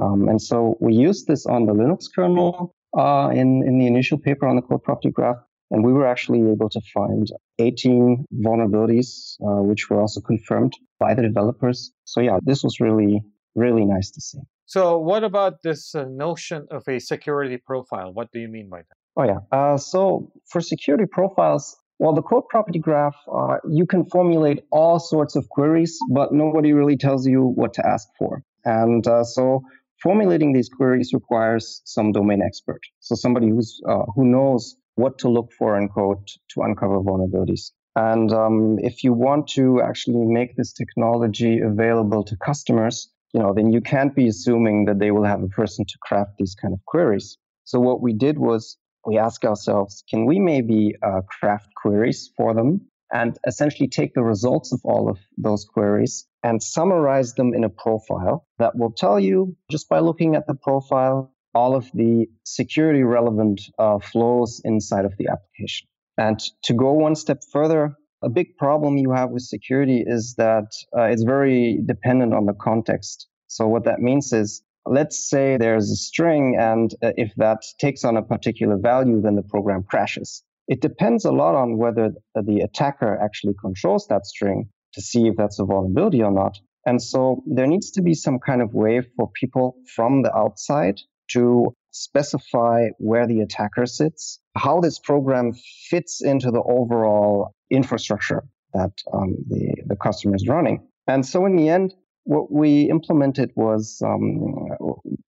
Um, 0.00 0.28
and 0.28 0.40
so 0.40 0.76
we 0.80 0.94
used 0.94 1.26
this 1.26 1.46
on 1.46 1.66
the 1.66 1.72
Linux 1.72 2.04
kernel 2.14 2.74
uh, 2.96 3.30
in, 3.32 3.62
in 3.66 3.78
the 3.78 3.86
initial 3.86 4.18
paper 4.18 4.46
on 4.46 4.56
the 4.56 4.62
code 4.62 4.82
property 4.82 5.10
graph. 5.10 5.36
And 5.70 5.84
we 5.84 5.92
were 5.92 6.06
actually 6.06 6.48
able 6.50 6.68
to 6.68 6.80
find 6.94 7.26
18 7.58 8.24
vulnerabilities, 8.44 9.34
uh, 9.42 9.62
which 9.62 9.90
were 9.90 10.00
also 10.00 10.20
confirmed 10.20 10.72
by 11.00 11.12
the 11.12 11.22
developers. 11.22 11.90
So 12.04 12.20
yeah, 12.20 12.38
this 12.42 12.62
was 12.62 12.78
really, 12.78 13.20
really 13.56 13.84
nice 13.84 14.10
to 14.12 14.20
see. 14.20 14.38
So 14.66 14.98
what 14.98 15.24
about 15.24 15.62
this 15.62 15.94
uh, 15.94 16.04
notion 16.04 16.66
of 16.70 16.84
a 16.88 17.00
security 17.00 17.56
profile? 17.56 18.12
What 18.12 18.30
do 18.32 18.38
you 18.38 18.48
mean 18.48 18.68
by 18.68 18.78
that? 18.78 18.96
Oh 19.16 19.24
yeah. 19.24 19.38
Uh, 19.50 19.76
so 19.76 20.30
for 20.46 20.60
security 20.60 21.06
profiles, 21.10 21.76
well, 21.98 22.12
the 22.12 22.22
code 22.22 22.44
property 22.48 22.78
graph, 22.78 23.16
uh, 23.32 23.56
you 23.68 23.86
can 23.86 24.04
formulate 24.06 24.64
all 24.70 24.98
sorts 24.98 25.34
of 25.34 25.48
queries, 25.48 25.98
but 26.10 26.32
nobody 26.32 26.72
really 26.72 26.96
tells 26.96 27.26
you 27.26 27.42
what 27.42 27.72
to 27.74 27.86
ask 27.86 28.08
for. 28.18 28.42
And 28.64 29.06
uh, 29.06 29.24
so 29.24 29.62
formulating 30.02 30.52
these 30.52 30.68
queries 30.68 31.12
requires 31.14 31.80
some 31.84 32.12
domain 32.12 32.42
expert. 32.42 32.80
So 33.00 33.14
somebody 33.14 33.48
who's, 33.48 33.80
uh, 33.88 34.04
who 34.14 34.24
knows 34.24 34.76
what 34.96 35.18
to 35.18 35.28
look 35.28 35.52
for 35.58 35.78
in 35.78 35.88
code 35.88 36.26
to 36.50 36.62
uncover 36.62 37.00
vulnerabilities. 37.00 37.70
And 37.94 38.30
um, 38.30 38.78
if 38.80 39.02
you 39.02 39.14
want 39.14 39.48
to 39.48 39.80
actually 39.80 40.26
make 40.26 40.56
this 40.56 40.72
technology 40.74 41.60
available 41.60 42.24
to 42.24 42.36
customers, 42.36 43.08
you 43.32 43.40
know, 43.40 43.54
then 43.54 43.72
you 43.72 43.80
can't 43.80 44.14
be 44.14 44.28
assuming 44.28 44.84
that 44.84 44.98
they 44.98 45.10
will 45.10 45.24
have 45.24 45.42
a 45.42 45.48
person 45.48 45.86
to 45.86 45.98
craft 46.02 46.32
these 46.38 46.54
kind 46.54 46.74
of 46.74 46.84
queries. 46.86 47.38
So 47.64 47.80
what 47.80 48.02
we 48.02 48.12
did 48.12 48.38
was 48.38 48.76
we 49.06 49.18
ask 49.18 49.44
ourselves, 49.44 50.02
can 50.08 50.26
we 50.26 50.38
maybe 50.38 50.94
uh, 51.02 51.20
craft 51.22 51.68
queries 51.74 52.30
for 52.36 52.54
them 52.54 52.80
and 53.12 53.38
essentially 53.46 53.88
take 53.88 54.14
the 54.14 54.22
results 54.22 54.72
of 54.72 54.80
all 54.84 55.08
of 55.08 55.18
those 55.38 55.64
queries 55.64 56.26
and 56.42 56.62
summarize 56.62 57.34
them 57.34 57.54
in 57.54 57.64
a 57.64 57.68
profile 57.68 58.46
that 58.58 58.76
will 58.76 58.90
tell 58.90 59.20
you 59.20 59.56
just 59.70 59.88
by 59.88 60.00
looking 60.00 60.34
at 60.34 60.46
the 60.46 60.54
profile 60.54 61.32
all 61.54 61.74
of 61.74 61.90
the 61.94 62.26
security 62.44 63.02
relevant 63.02 63.60
uh, 63.78 63.98
flows 63.98 64.60
inside 64.64 65.06
of 65.06 65.14
the 65.18 65.28
application. 65.28 65.88
And 66.18 66.38
to 66.64 66.74
go 66.74 66.92
one 66.92 67.14
step 67.14 67.42
further, 67.50 67.96
a 68.22 68.28
big 68.28 68.56
problem 68.56 68.98
you 68.98 69.12
have 69.12 69.30
with 69.30 69.42
security 69.42 70.04
is 70.06 70.34
that 70.36 70.68
uh, 70.96 71.04
it's 71.04 71.22
very 71.22 71.80
dependent 71.86 72.34
on 72.34 72.44
the 72.44 72.54
context. 72.54 73.28
So 73.46 73.68
what 73.68 73.84
that 73.84 74.00
means 74.00 74.32
is, 74.32 74.62
let's 74.86 75.28
say 75.28 75.56
there's 75.56 75.90
a 75.90 75.96
string, 75.96 76.56
and 76.58 76.94
uh, 77.02 77.12
if 77.16 77.32
that 77.36 77.62
takes 77.78 78.04
on 78.04 78.16
a 78.16 78.22
particular 78.22 78.76
value, 78.76 79.20
then 79.20 79.36
the 79.36 79.42
program 79.42 79.82
crashes. 79.82 80.42
It 80.68 80.80
depends 80.80 81.24
a 81.24 81.32
lot 81.32 81.54
on 81.54 81.76
whether 81.76 82.10
the 82.34 82.60
attacker 82.60 83.18
actually 83.22 83.54
controls 83.60 84.06
that 84.08 84.26
string 84.26 84.68
to 84.94 85.00
see 85.00 85.28
if 85.28 85.36
that's 85.36 85.58
a 85.58 85.64
vulnerability 85.64 86.22
or 86.22 86.32
not. 86.32 86.58
And 86.86 87.02
so 87.02 87.42
there 87.46 87.66
needs 87.66 87.90
to 87.92 88.02
be 88.02 88.14
some 88.14 88.38
kind 88.38 88.62
of 88.62 88.74
way 88.74 89.02
for 89.16 89.30
people 89.32 89.76
from 89.94 90.22
the 90.22 90.34
outside 90.34 91.00
to 91.32 91.74
specify 91.90 92.88
where 92.98 93.26
the 93.26 93.40
attacker 93.40 93.86
sits, 93.86 94.40
how 94.56 94.80
this 94.80 94.98
program 94.98 95.52
fits 95.88 96.22
into 96.22 96.50
the 96.50 96.62
overall 96.62 97.52
infrastructure 97.70 98.44
that 98.74 98.92
um, 99.12 99.36
the, 99.48 99.74
the 99.86 99.96
customer 99.96 100.36
is 100.36 100.46
running. 100.46 100.86
And 101.06 101.24
so 101.24 101.46
in 101.46 101.56
the 101.56 101.68
end, 101.68 101.94
what 102.26 102.50
we 102.52 102.90
implemented 102.90 103.52
was 103.54 104.02
um, 104.04 104.66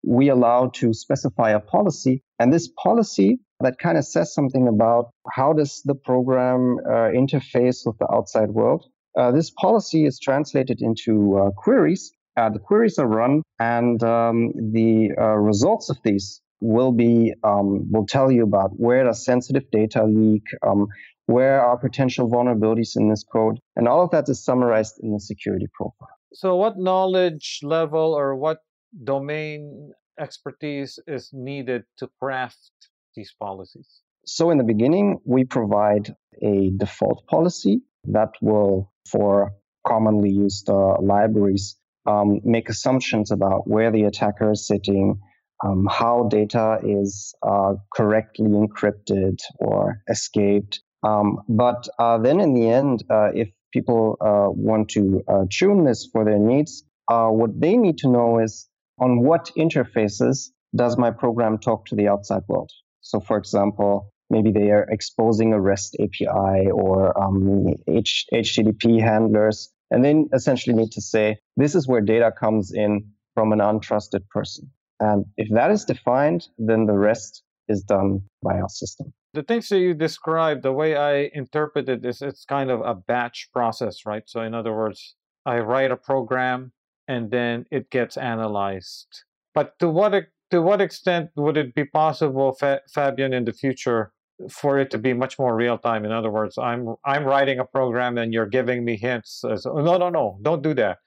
we 0.04 0.30
allowed 0.30 0.74
to 0.76 0.94
specify 0.94 1.50
a 1.52 1.60
policy, 1.60 2.24
and 2.40 2.54
this 2.54 2.70
policy 2.82 3.40
that 3.60 3.78
kind 3.80 3.98
of 3.98 4.06
says 4.06 4.34
something 4.34 4.68
about 4.68 5.12
how 5.32 5.52
does 5.52 5.82
the 5.84 5.96
program 5.96 6.78
uh, 6.88 7.12
interface 7.12 7.86
with 7.86 7.98
the 8.00 8.08
outside 8.14 8.50
world. 8.50 8.86
Uh, 9.18 9.32
this 9.32 9.52
policy 9.52 10.06
is 10.06 10.20
translated 10.20 10.82
into 10.82 11.38
uh, 11.38 11.52
queries. 11.52 12.12
Uh, 12.38 12.50
the 12.50 12.60
queries 12.60 12.98
are 12.98 13.08
run, 13.08 13.42
and 13.60 14.02
um, 14.04 14.52
the 14.72 15.10
uh, 15.20 15.36
results 15.36 15.90
of 15.90 15.98
these 16.04 16.42
will 16.62 16.94
be 16.94 17.34
um, 17.44 17.92
will 17.92 18.06
tell 18.06 18.32
you 18.32 18.44
about 18.44 18.72
where 18.78 19.04
does 19.04 19.26
sensitive 19.26 19.70
data 19.72 20.06
leak, 20.06 20.44
um, 20.66 20.88
where 21.26 21.62
are 21.62 21.78
potential 21.78 22.30
vulnerabilities 22.30 22.96
in 22.96 23.10
this 23.10 23.24
code, 23.24 23.60
and 23.76 23.88
all 23.88 24.02
of 24.02 24.12
that 24.12 24.30
is 24.30 24.44
summarized 24.44 24.96
in 25.04 25.12
the 25.12 25.20
security 25.20 25.68
profile. 25.74 26.15
So, 26.36 26.58
what 26.58 26.78
knowledge 26.78 27.62
level 27.64 28.14
or 28.14 28.36
what 28.36 28.58
domain 29.06 29.94
expertise 30.20 31.00
is 31.08 31.30
needed 31.32 31.84
to 32.00 32.10
craft 32.22 32.72
these 33.16 33.34
policies? 33.40 34.02
So, 34.26 34.50
in 34.50 34.58
the 34.58 34.66
beginning, 34.66 35.22
we 35.24 35.46
provide 35.46 36.14
a 36.44 36.72
default 36.76 37.26
policy 37.28 37.84
that 38.10 38.32
will, 38.42 38.92
for 39.10 39.54
commonly 39.88 40.30
used 40.30 40.70
uh, 40.70 41.00
libraries, 41.00 41.78
um, 42.06 42.42
make 42.44 42.68
assumptions 42.68 43.32
about 43.32 43.66
where 43.66 43.92
the 43.92 44.04
attacker 44.04 44.52
is 44.52 44.68
sitting, 44.68 45.22
um, 45.64 45.88
how 45.90 46.28
data 46.30 46.80
is 46.84 47.34
uh, 47.48 47.76
correctly 47.96 48.50
encrypted 48.50 49.40
or 49.60 50.02
escaped. 50.10 50.82
Um, 51.02 51.44
but 51.48 51.88
uh, 51.98 52.18
then 52.18 52.42
in 52.42 52.54
the 52.54 52.68
end, 52.68 53.06
uh, 53.10 53.30
if 53.34 53.50
people 53.76 54.18
uh, 54.22 54.50
want 54.70 54.90
to 54.90 55.22
uh, 55.28 55.44
tune 55.50 55.84
this 55.84 56.08
for 56.12 56.24
their 56.24 56.40
needs, 56.40 56.84
uh, 57.12 57.28
what 57.28 57.52
they 57.60 57.76
need 57.76 57.98
to 58.04 58.10
know 58.10 58.40
is 58.40 58.70
on 59.06 59.20
what 59.28 59.52
interfaces 59.58 60.38
does 60.82 60.98
my 60.98 61.12
program 61.12 61.58
talk 61.58 61.86
to 61.88 61.96
the 61.96 62.08
outside 62.08 62.44
world. 62.48 62.72
So, 63.02 63.20
for 63.20 63.38
example, 63.38 64.14
maybe 64.30 64.52
they 64.52 64.72
are 64.72 64.88
exposing 64.90 65.52
a 65.54 65.60
REST 65.60 65.98
API 66.00 66.72
or 66.72 66.96
um, 67.22 67.68
H- 67.88 68.26
HTTP 68.34 69.02
handlers, 69.02 69.70
and 69.92 70.04
then 70.06 70.30
essentially 70.34 70.76
need 70.76 70.92
to 70.94 71.02
say, 71.02 71.38
this 71.58 71.76
is 71.76 71.88
where 71.88 72.02
data 72.02 72.32
comes 72.32 72.72
in 72.74 72.92
from 73.36 73.52
an 73.52 73.60
untrusted 73.60 74.24
person. 74.30 74.72
And 75.02 75.26
if 75.36 75.50
that 75.54 75.70
is 75.72 75.84
defined, 75.84 76.48
then 76.58 76.86
the 76.86 76.98
rest 76.98 77.44
is 77.68 77.84
done 77.84 78.22
by 78.44 78.60
our 78.60 78.70
system. 78.70 79.14
The 79.34 79.44
things 79.44 79.70
that 79.70 79.80
you 79.80 79.94
described, 79.94 80.64
the 80.64 80.72
way 80.72 80.96
I 80.96 81.30
interpret 81.34 81.90
it 81.90 82.06
is 82.06 82.22
it's 82.22 82.46
kind 82.46 82.72
of 82.72 82.82
a 82.82 82.96
batch 82.96 83.50
process, 83.52 84.06
right? 84.06 84.24
So, 84.26 84.42
in 84.42 84.54
other 84.54 84.74
words, 84.74 85.16
I 85.46 85.60
write 85.60 85.92
a 85.92 85.98
program 85.98 86.72
and 87.08 87.32
then 87.32 87.66
it 87.72 87.90
gets 87.90 88.18
analyzed. 88.18 89.24
But 89.54 89.78
to 89.80 89.90
what 89.90 90.14
to 90.52 90.62
what 90.62 90.82
extent 90.82 91.32
would 91.36 91.58
it 91.58 91.74
be 91.76 91.86
possible, 91.86 92.54
Fa- 92.54 92.82
Fabian, 92.94 93.34
in 93.34 93.46
the 93.46 93.54
future, 93.54 94.12
for 94.50 94.80
it 94.80 94.92
to 94.92 94.98
be 94.98 95.14
much 95.14 95.40
more 95.40 95.56
real 95.56 95.78
time? 95.78 96.06
In 96.06 96.12
other 96.12 96.32
words, 96.32 96.58
I'm 96.58 96.96
I'm 97.06 97.26
writing 97.26 97.60
a 97.60 97.66
program 97.66 98.18
and 98.18 98.34
you're 98.34 98.48
giving 98.48 98.86
me 98.86 98.98
hints. 98.98 99.44
As, 99.50 99.66
oh, 99.66 99.82
no, 99.82 99.98
no, 99.98 100.10
no, 100.10 100.40
don't 100.42 100.62
do 100.62 100.74
that. 100.76 100.98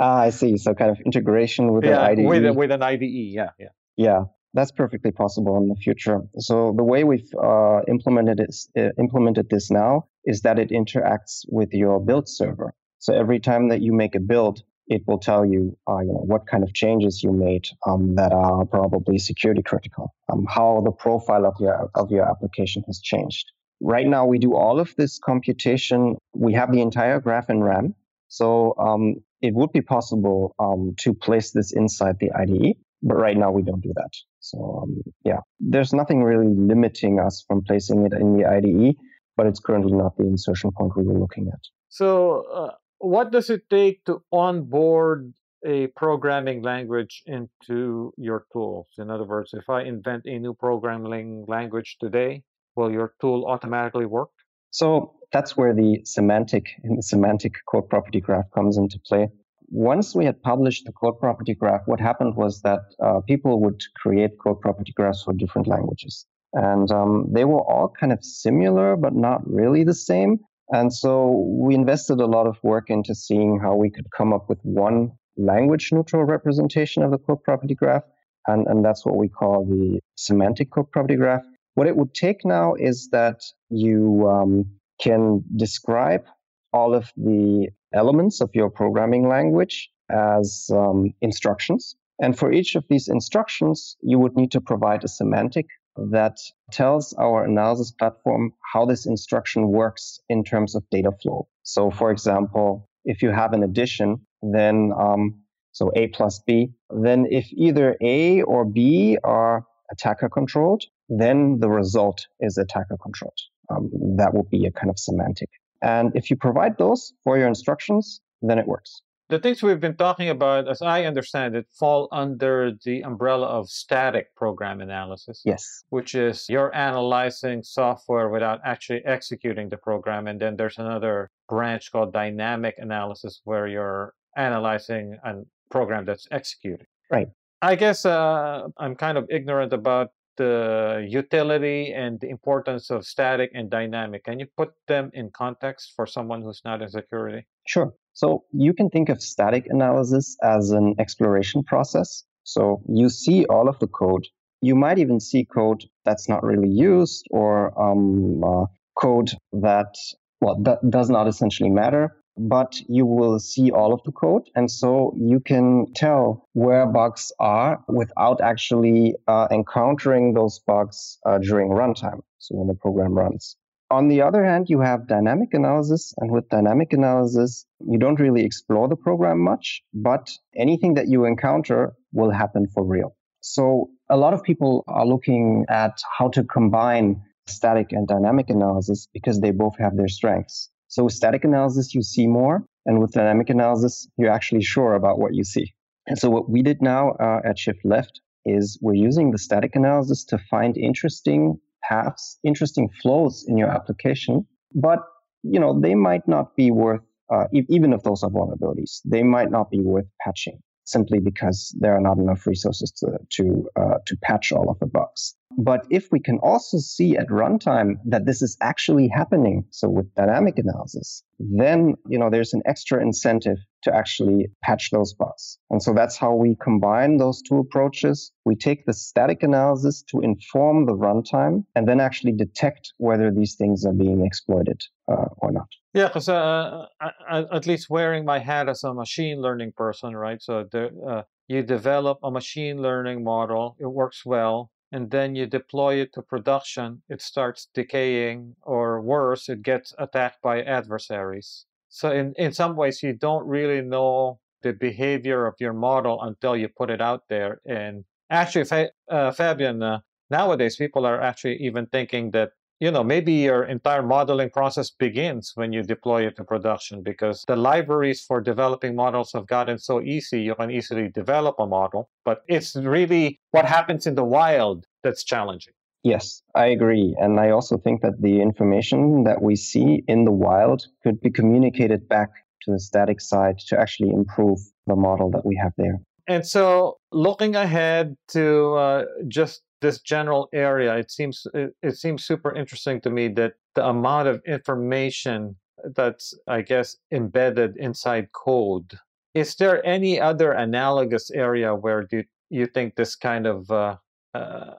Ah, 0.00 0.20
I 0.20 0.30
see. 0.30 0.56
So 0.56 0.74
kind 0.74 0.90
of 0.90 0.98
integration 1.04 1.72
with 1.72 1.84
yeah, 1.84 2.06
an 2.06 2.18
IDE. 2.18 2.26
With, 2.26 2.56
with 2.56 2.70
an 2.70 2.82
IDE, 2.82 3.02
yeah, 3.02 3.50
yeah. 3.58 3.68
Yeah, 3.96 4.24
that's 4.54 4.72
perfectly 4.72 5.12
possible 5.12 5.56
in 5.56 5.68
the 5.68 5.76
future. 5.76 6.20
So 6.38 6.74
the 6.76 6.84
way 6.84 7.04
we've 7.04 7.32
uh, 7.42 7.80
implemented 7.88 8.40
uh, 8.76 8.88
implemented 8.98 9.48
this 9.48 9.70
now 9.70 10.08
is 10.24 10.42
that 10.42 10.58
it 10.58 10.70
interacts 10.70 11.44
with 11.48 11.72
your 11.72 12.00
build 12.00 12.28
server. 12.28 12.74
So 12.98 13.14
every 13.14 13.40
time 13.40 13.68
that 13.70 13.80
you 13.80 13.92
make 13.92 14.14
a 14.14 14.20
build, 14.20 14.62
it 14.86 15.02
will 15.06 15.18
tell 15.18 15.44
you, 15.44 15.76
uh, 15.88 16.00
you 16.00 16.12
know, 16.12 16.24
what 16.24 16.46
kind 16.46 16.62
of 16.62 16.74
changes 16.74 17.22
you 17.22 17.32
made 17.32 17.66
um, 17.86 18.14
that 18.16 18.32
are 18.32 18.64
probably 18.66 19.18
security 19.18 19.62
critical, 19.62 20.14
um, 20.30 20.44
how 20.48 20.82
the 20.84 20.92
profile 20.92 21.46
of 21.46 21.54
your 21.58 21.90
of 21.94 22.10
your 22.10 22.28
application 22.28 22.82
has 22.86 23.00
changed. 23.00 23.46
Right 23.80 24.06
now, 24.06 24.26
we 24.26 24.38
do 24.38 24.54
all 24.54 24.78
of 24.78 24.94
this 24.96 25.18
computation. 25.18 26.16
We 26.34 26.52
have 26.54 26.70
the 26.70 26.80
entire 26.80 27.20
graph 27.20 27.50
in 27.50 27.62
RAM, 27.62 27.94
so 28.28 28.74
um, 28.78 29.16
it 29.40 29.54
would 29.54 29.72
be 29.72 29.80
possible 29.80 30.54
um, 30.58 30.94
to 30.98 31.14
place 31.14 31.50
this 31.50 31.72
inside 31.72 32.16
the 32.20 32.30
IDE, 32.32 32.76
but 33.02 33.16
right 33.16 33.36
now 33.36 33.50
we 33.50 33.62
don't 33.62 33.80
do 33.80 33.92
that. 33.96 34.12
So 34.42 34.82
um, 34.82 35.02
yeah, 35.24 35.40
there's 35.60 35.92
nothing 35.92 36.22
really 36.22 36.52
limiting 36.54 37.18
us 37.18 37.44
from 37.46 37.62
placing 37.62 38.04
it 38.04 38.12
in 38.12 38.36
the 38.36 38.44
IDE, 38.44 38.96
but 39.36 39.46
it's 39.46 39.60
currently 39.60 39.92
not 39.92 40.16
the 40.16 40.24
insertion 40.24 40.70
point 40.76 40.96
we 40.96 41.04
were 41.04 41.18
looking 41.18 41.48
at. 41.52 41.60
So 41.88 42.44
uh, 42.52 42.72
what 42.98 43.30
does 43.30 43.50
it 43.50 43.62
take 43.70 44.04
to 44.04 44.22
onboard 44.32 45.32
a 45.64 45.86
programming 45.88 46.62
language 46.62 47.22
into 47.26 48.12
your 48.16 48.46
tools? 48.52 48.88
In 48.98 49.10
other 49.10 49.24
words, 49.24 49.50
if 49.54 49.70
I 49.70 49.82
invent 49.82 50.24
a 50.26 50.38
new 50.38 50.54
programming 50.54 51.44
language 51.46 51.96
today, 52.00 52.42
will 52.74 52.90
your 52.90 53.14
tool 53.20 53.46
automatically 53.46 54.06
work? 54.06 54.30
So 54.70 55.14
that's 55.32 55.56
where 55.56 55.74
the 55.74 56.00
semantic 56.04 56.66
in 56.82 56.96
the 56.96 57.02
semantic 57.02 57.54
code 57.70 57.88
property 57.88 58.20
graph 58.20 58.50
comes 58.54 58.76
into 58.76 58.98
play. 59.06 59.28
Once 59.72 60.14
we 60.14 60.26
had 60.26 60.42
published 60.42 60.84
the 60.84 60.92
code 60.92 61.18
property 61.18 61.54
graph, 61.54 61.80
what 61.86 61.98
happened 61.98 62.36
was 62.36 62.60
that 62.60 62.80
uh, 63.02 63.20
people 63.20 63.58
would 63.58 63.80
create 63.96 64.32
code 64.38 64.60
property 64.60 64.92
graphs 64.94 65.22
for 65.22 65.32
different 65.32 65.66
languages. 65.66 66.26
And 66.52 66.90
um, 66.92 67.26
they 67.32 67.46
were 67.46 67.62
all 67.62 67.90
kind 67.98 68.12
of 68.12 68.22
similar, 68.22 68.96
but 68.96 69.14
not 69.14 69.40
really 69.50 69.82
the 69.82 69.94
same. 69.94 70.40
And 70.68 70.92
so 70.92 71.46
we 71.48 71.74
invested 71.74 72.20
a 72.20 72.26
lot 72.26 72.46
of 72.46 72.58
work 72.62 72.90
into 72.90 73.14
seeing 73.14 73.60
how 73.60 73.74
we 73.74 73.88
could 73.88 74.10
come 74.14 74.34
up 74.34 74.50
with 74.50 74.58
one 74.62 75.12
language 75.38 75.88
neutral 75.90 76.24
representation 76.24 77.02
of 77.02 77.10
the 77.10 77.18
code 77.18 77.42
property 77.42 77.74
graph. 77.74 78.02
And, 78.46 78.66
and 78.66 78.84
that's 78.84 79.06
what 79.06 79.16
we 79.16 79.30
call 79.30 79.64
the 79.64 80.00
semantic 80.16 80.70
code 80.70 80.90
property 80.90 81.16
graph. 81.16 81.44
What 81.76 81.86
it 81.86 81.96
would 81.96 82.12
take 82.12 82.44
now 82.44 82.74
is 82.74 83.08
that 83.12 83.40
you 83.70 84.28
um, 84.28 84.66
can 85.00 85.42
describe 85.56 86.26
all 86.74 86.94
of 86.94 87.10
the 87.16 87.68
elements 87.94 88.40
of 88.40 88.50
your 88.54 88.70
programming 88.70 89.28
language 89.28 89.90
as 90.10 90.70
um, 90.72 91.12
instructions. 91.20 91.96
And 92.20 92.38
for 92.38 92.52
each 92.52 92.74
of 92.76 92.84
these 92.88 93.08
instructions, 93.08 93.96
you 94.02 94.18
would 94.18 94.36
need 94.36 94.52
to 94.52 94.60
provide 94.60 95.04
a 95.04 95.08
semantic 95.08 95.66
that 95.96 96.38
tells 96.70 97.12
our 97.14 97.44
analysis 97.44 97.92
platform 97.92 98.52
how 98.72 98.86
this 98.86 99.06
instruction 99.06 99.68
works 99.68 100.20
in 100.28 100.44
terms 100.44 100.74
of 100.74 100.84
data 100.90 101.10
flow. 101.22 101.48
So, 101.62 101.90
for 101.90 102.10
example, 102.10 102.88
if 103.04 103.22
you 103.22 103.30
have 103.30 103.52
an 103.52 103.62
addition, 103.62 104.26
then 104.42 104.92
um, 104.98 105.42
so 105.72 105.90
A 105.96 106.08
plus 106.08 106.40
B, 106.46 106.72
then 106.90 107.26
if 107.30 107.52
either 107.52 107.96
A 108.00 108.42
or 108.42 108.64
B 108.64 109.18
are 109.24 109.66
attacker 109.90 110.28
controlled, 110.28 110.84
then 111.08 111.58
the 111.60 111.68
result 111.68 112.26
is 112.40 112.56
attacker 112.58 112.96
controlled. 113.02 113.38
Um, 113.70 113.90
that 114.16 114.34
would 114.34 114.50
be 114.50 114.66
a 114.66 114.70
kind 114.70 114.90
of 114.90 114.98
semantic. 114.98 115.48
And 115.82 116.12
if 116.14 116.30
you 116.30 116.36
provide 116.36 116.78
those 116.78 117.12
for 117.24 117.36
your 117.36 117.48
instructions, 117.48 118.20
then 118.40 118.58
it 118.58 118.66
works. 118.66 119.02
The 119.28 119.38
things 119.38 119.62
we've 119.62 119.80
been 119.80 119.96
talking 119.96 120.28
about, 120.28 120.68
as 120.68 120.82
I 120.82 121.04
understand 121.04 121.56
it, 121.56 121.66
fall 121.72 122.08
under 122.12 122.72
the 122.84 123.00
umbrella 123.02 123.46
of 123.46 123.70
static 123.70 124.34
program 124.36 124.82
analysis. 124.82 125.40
Yes. 125.44 125.84
Which 125.88 126.14
is 126.14 126.46
you're 126.50 126.74
analyzing 126.74 127.62
software 127.62 128.28
without 128.28 128.60
actually 128.62 129.02
executing 129.06 129.70
the 129.70 129.78
program. 129.78 130.26
And 130.26 130.38
then 130.38 130.56
there's 130.56 130.78
another 130.78 131.30
branch 131.48 131.90
called 131.90 132.12
dynamic 132.12 132.74
analysis 132.76 133.40
where 133.44 133.66
you're 133.66 134.12
analyzing 134.36 135.16
a 135.24 135.36
program 135.70 136.04
that's 136.04 136.28
executing. 136.30 136.86
Right. 137.10 137.28
I 137.62 137.76
guess 137.76 138.04
uh, 138.04 138.68
I'm 138.76 138.96
kind 138.96 139.16
of 139.16 139.26
ignorant 139.30 139.72
about 139.72 140.08
the 140.36 141.06
utility 141.08 141.92
and 141.92 142.20
the 142.20 142.28
importance 142.28 142.90
of 142.90 143.04
static 143.04 143.50
and 143.54 143.70
dynamic. 143.70 144.24
Can 144.24 144.38
you 144.38 144.46
put 144.56 144.70
them 144.88 145.10
in 145.12 145.30
context 145.30 145.92
for 145.96 146.06
someone 146.06 146.42
who's 146.42 146.62
not 146.64 146.82
in 146.82 146.88
security? 146.88 147.46
Sure. 147.66 147.92
So 148.12 148.44
you 148.52 148.74
can 148.74 148.90
think 148.90 149.08
of 149.08 149.22
static 149.22 149.66
analysis 149.68 150.36
as 150.42 150.70
an 150.70 150.94
exploration 150.98 151.62
process. 151.62 152.24
So 152.44 152.82
you 152.88 153.08
see 153.08 153.46
all 153.46 153.68
of 153.68 153.78
the 153.78 153.86
code. 153.86 154.26
You 154.60 154.74
might 154.74 154.98
even 154.98 155.20
see 155.20 155.44
code 155.44 155.84
that's 156.04 156.28
not 156.28 156.42
really 156.42 156.68
used 156.70 157.26
or 157.30 157.78
um, 157.80 158.42
uh, 158.44 158.66
code 158.96 159.30
that, 159.52 159.94
well, 160.40 160.60
that 160.62 160.78
does 160.88 161.10
not 161.10 161.26
essentially 161.28 161.70
matter 161.70 162.21
but 162.36 162.80
you 162.88 163.06
will 163.06 163.38
see 163.38 163.70
all 163.70 163.92
of 163.92 164.00
the 164.04 164.12
code. 164.12 164.48
And 164.54 164.70
so 164.70 165.14
you 165.16 165.40
can 165.40 165.92
tell 165.94 166.48
where 166.52 166.86
bugs 166.86 167.32
are 167.38 167.82
without 167.88 168.40
actually 168.40 169.14
uh, 169.28 169.48
encountering 169.50 170.34
those 170.34 170.58
bugs 170.60 171.18
uh, 171.26 171.38
during 171.38 171.70
runtime. 171.70 172.20
So 172.38 172.56
when 172.56 172.68
the 172.68 172.74
program 172.74 173.14
runs. 173.14 173.56
On 173.90 174.08
the 174.08 174.22
other 174.22 174.42
hand, 174.42 174.70
you 174.70 174.80
have 174.80 175.06
dynamic 175.06 175.52
analysis. 175.52 176.14
And 176.16 176.30
with 176.30 176.48
dynamic 176.48 176.94
analysis, 176.94 177.66
you 177.80 177.98
don't 177.98 178.18
really 178.18 178.42
explore 178.42 178.88
the 178.88 178.96
program 178.96 179.38
much, 179.38 179.82
but 179.92 180.30
anything 180.56 180.94
that 180.94 181.08
you 181.08 181.26
encounter 181.26 181.92
will 182.12 182.30
happen 182.30 182.66
for 182.68 182.84
real. 182.84 183.14
So 183.42 183.90
a 184.08 184.16
lot 184.16 184.32
of 184.32 184.42
people 184.42 184.84
are 184.88 185.04
looking 185.04 185.66
at 185.68 186.00
how 186.18 186.28
to 186.28 186.42
combine 186.44 187.22
static 187.46 187.92
and 187.92 188.08
dynamic 188.08 188.48
analysis 188.48 189.08
because 189.12 189.40
they 189.40 189.50
both 189.50 189.76
have 189.78 189.96
their 189.96 190.08
strengths. 190.08 190.70
So 190.92 191.04
with 191.04 191.14
static 191.14 191.42
analysis, 191.42 191.94
you 191.94 192.02
see 192.02 192.26
more. 192.26 192.66
And 192.84 193.00
with 193.00 193.12
dynamic 193.12 193.48
analysis, 193.48 194.06
you're 194.18 194.30
actually 194.30 194.62
sure 194.62 194.94
about 194.94 195.18
what 195.18 195.34
you 195.34 195.42
see. 195.42 195.72
And 196.06 196.18
so 196.18 196.28
what 196.28 196.50
we 196.50 196.60
did 196.60 196.82
now 196.82 197.12
uh, 197.12 197.40
at 197.46 197.58
Shift 197.58 197.78
Left 197.82 198.20
is 198.44 198.78
we're 198.82 199.02
using 199.08 199.30
the 199.30 199.38
static 199.38 199.74
analysis 199.74 200.22
to 200.24 200.38
find 200.50 200.76
interesting 200.76 201.58
paths, 201.82 202.38
interesting 202.44 202.90
flows 203.00 203.46
in 203.48 203.56
your 203.56 203.70
application, 203.70 204.46
but 204.74 204.98
you 205.42 205.58
know 205.58 205.80
they 205.80 205.94
might 205.94 206.28
not 206.28 206.54
be 206.56 206.70
worth 206.70 207.00
uh, 207.32 207.44
e- 207.54 207.66
even 207.70 207.94
if 207.94 208.02
those 208.02 208.22
are 208.22 208.30
vulnerabilities, 208.30 209.00
they 209.06 209.22
might 209.22 209.50
not 209.50 209.70
be 209.70 209.80
worth 209.80 210.08
patching 210.22 210.60
simply 210.84 211.20
because 211.20 211.74
there 211.78 211.94
are 211.94 212.00
not 212.00 212.18
enough 212.18 212.46
resources 212.46 212.90
to 212.92 213.18
to 213.30 213.68
uh, 213.76 213.98
to 214.06 214.16
patch 214.22 214.52
all 214.52 214.70
of 214.70 214.78
the 214.78 214.86
bugs. 214.86 215.34
But 215.58 215.86
if 215.90 216.08
we 216.10 216.18
can 216.18 216.38
also 216.38 216.78
see 216.78 217.16
at 217.16 217.28
runtime 217.28 217.96
that 218.06 218.24
this 218.24 218.40
is 218.40 218.56
actually 218.62 219.08
happening, 219.08 219.64
so 219.70 219.88
with 219.88 220.14
dynamic 220.14 220.58
analysis, 220.58 221.22
then 221.38 221.94
you 222.08 222.18
know 222.18 222.30
there's 222.30 222.54
an 222.54 222.62
extra 222.64 223.02
incentive 223.02 223.58
to 223.82 223.94
actually 223.94 224.46
patch 224.62 224.90
those 224.90 225.12
bugs. 225.12 225.58
And 225.70 225.82
so 225.82 225.92
that's 225.92 226.16
how 226.16 226.34
we 226.34 226.56
combine 226.62 227.16
those 227.16 227.42
two 227.42 227.58
approaches. 227.58 228.32
We 228.44 228.56
take 228.56 228.86
the 228.86 228.92
static 228.92 229.42
analysis 229.42 230.02
to 230.10 230.20
inform 230.20 230.86
the 230.86 230.96
runtime 230.96 231.64
and 231.74 231.86
then 231.86 232.00
actually 232.00 232.32
detect 232.32 232.92
whether 232.98 233.30
these 233.30 233.56
things 233.56 233.84
are 233.84 233.92
being 233.92 234.24
exploited 234.24 234.80
uh, 235.12 235.28
or 235.42 235.52
not. 235.52 235.68
Yeah, 235.94 236.08
because 236.08 236.28
uh, 236.28 236.86
at 237.30 237.66
least 237.66 237.90
wearing 237.90 238.24
my 238.24 238.38
hat 238.38 238.68
as 238.68 238.82
a 238.84 238.94
machine 238.94 239.40
learning 239.40 239.72
person, 239.76 240.16
right? 240.16 240.40
So 240.42 240.64
the, 240.70 240.84
uh, 241.06 241.22
you 241.48 241.62
develop 241.62 242.18
a 242.22 242.30
machine 242.30 242.80
learning 242.80 243.22
model, 243.22 243.76
it 243.78 243.86
works 243.86 244.24
well, 244.24 244.70
and 244.90 245.10
then 245.10 245.34
you 245.34 245.46
deploy 245.46 245.96
it 245.96 246.12
to 246.14 246.22
production, 246.22 247.02
it 247.08 247.20
starts 247.22 247.68
decaying, 247.74 248.56
or 248.62 249.00
worse, 249.00 249.48
it 249.48 249.62
gets 249.62 249.94
attacked 249.98 250.40
by 250.42 250.62
adversaries. 250.62 251.66
So 251.88 252.10
in, 252.10 252.34
in 252.36 252.52
some 252.52 252.74
ways, 252.76 253.02
you 253.02 253.12
don't 253.12 253.46
really 253.46 253.82
know 253.82 254.40
the 254.62 254.72
behavior 254.72 255.46
of 255.46 255.54
your 255.60 255.72
model 255.72 256.22
until 256.22 256.56
you 256.56 256.68
put 256.68 256.90
it 256.90 257.00
out 257.00 257.24
there. 257.28 257.60
And 257.66 258.04
actually, 258.30 258.88
uh, 259.10 259.32
Fabian, 259.32 259.82
uh, 259.82 260.00
nowadays 260.30 260.76
people 260.76 261.04
are 261.04 261.20
actually 261.20 261.56
even 261.56 261.86
thinking 261.86 262.30
that 262.30 262.50
you 262.82 262.90
know 262.90 263.04
maybe 263.04 263.32
your 263.32 263.62
entire 263.62 264.02
modeling 264.02 264.50
process 264.50 264.90
begins 264.90 265.52
when 265.54 265.72
you 265.72 265.82
deploy 265.84 266.26
it 266.26 266.34
to 266.36 266.42
production 266.42 267.00
because 267.00 267.44
the 267.46 267.54
libraries 267.54 268.20
for 268.28 268.40
developing 268.40 268.96
models 268.96 269.30
have 269.32 269.46
gotten 269.46 269.78
so 269.78 270.00
easy 270.02 270.40
you 270.42 270.54
can 270.56 270.68
easily 270.78 271.08
develop 271.08 271.54
a 271.60 271.66
model 271.66 272.10
but 272.24 272.42
it's 272.48 272.74
really 272.74 273.38
what 273.52 273.64
happens 273.64 274.04
in 274.04 274.16
the 274.16 274.24
wild 274.24 274.86
that's 275.04 275.24
challenging 275.24 275.74
Yes, 276.04 276.42
I 276.56 276.66
agree. 276.66 277.14
And 277.20 277.38
I 277.38 277.50
also 277.50 277.76
think 277.76 278.02
that 278.02 278.20
the 278.20 278.40
information 278.40 279.22
that 279.22 279.40
we 279.40 279.54
see 279.54 280.02
in 280.08 280.24
the 280.24 280.32
wild 280.32 280.88
could 281.04 281.20
be 281.20 281.30
communicated 281.30 282.08
back 282.08 282.30
to 282.62 282.72
the 282.72 282.80
static 282.80 283.20
side 283.20 283.60
to 283.68 283.78
actually 283.78 284.10
improve 284.10 284.58
the 284.88 284.96
model 284.96 285.30
that 285.30 285.46
we 285.46 285.54
have 285.62 285.72
there. 285.78 286.00
And 286.26 286.44
so, 286.44 286.98
looking 287.12 287.54
ahead 287.54 288.16
to 288.30 288.74
uh, 288.74 289.04
just 289.28 289.62
this 289.82 290.00
general 290.00 290.48
area, 290.54 290.96
it 290.96 291.10
seems 291.10 291.46
it, 291.52 291.74
it 291.82 291.98
seems 291.98 292.24
super 292.24 292.54
interesting 292.54 293.00
to 293.02 293.10
me 293.10 293.28
that 293.28 293.54
the 293.74 293.86
amount 293.86 294.28
of 294.28 294.40
information 294.46 295.56
that's, 295.96 296.34
I 296.48 296.62
guess, 296.62 296.96
embedded 297.10 297.76
inside 297.76 298.32
code. 298.32 298.98
Is 299.34 299.54
there 299.56 299.84
any 299.84 300.20
other 300.20 300.52
analogous 300.52 301.30
area 301.30 301.74
where 301.74 302.02
do 302.04 302.22
you 302.50 302.66
think 302.66 302.94
this 302.94 303.16
kind 303.16 303.46
of 303.46 303.70
uh, 303.70 303.96
uh, 304.34 304.74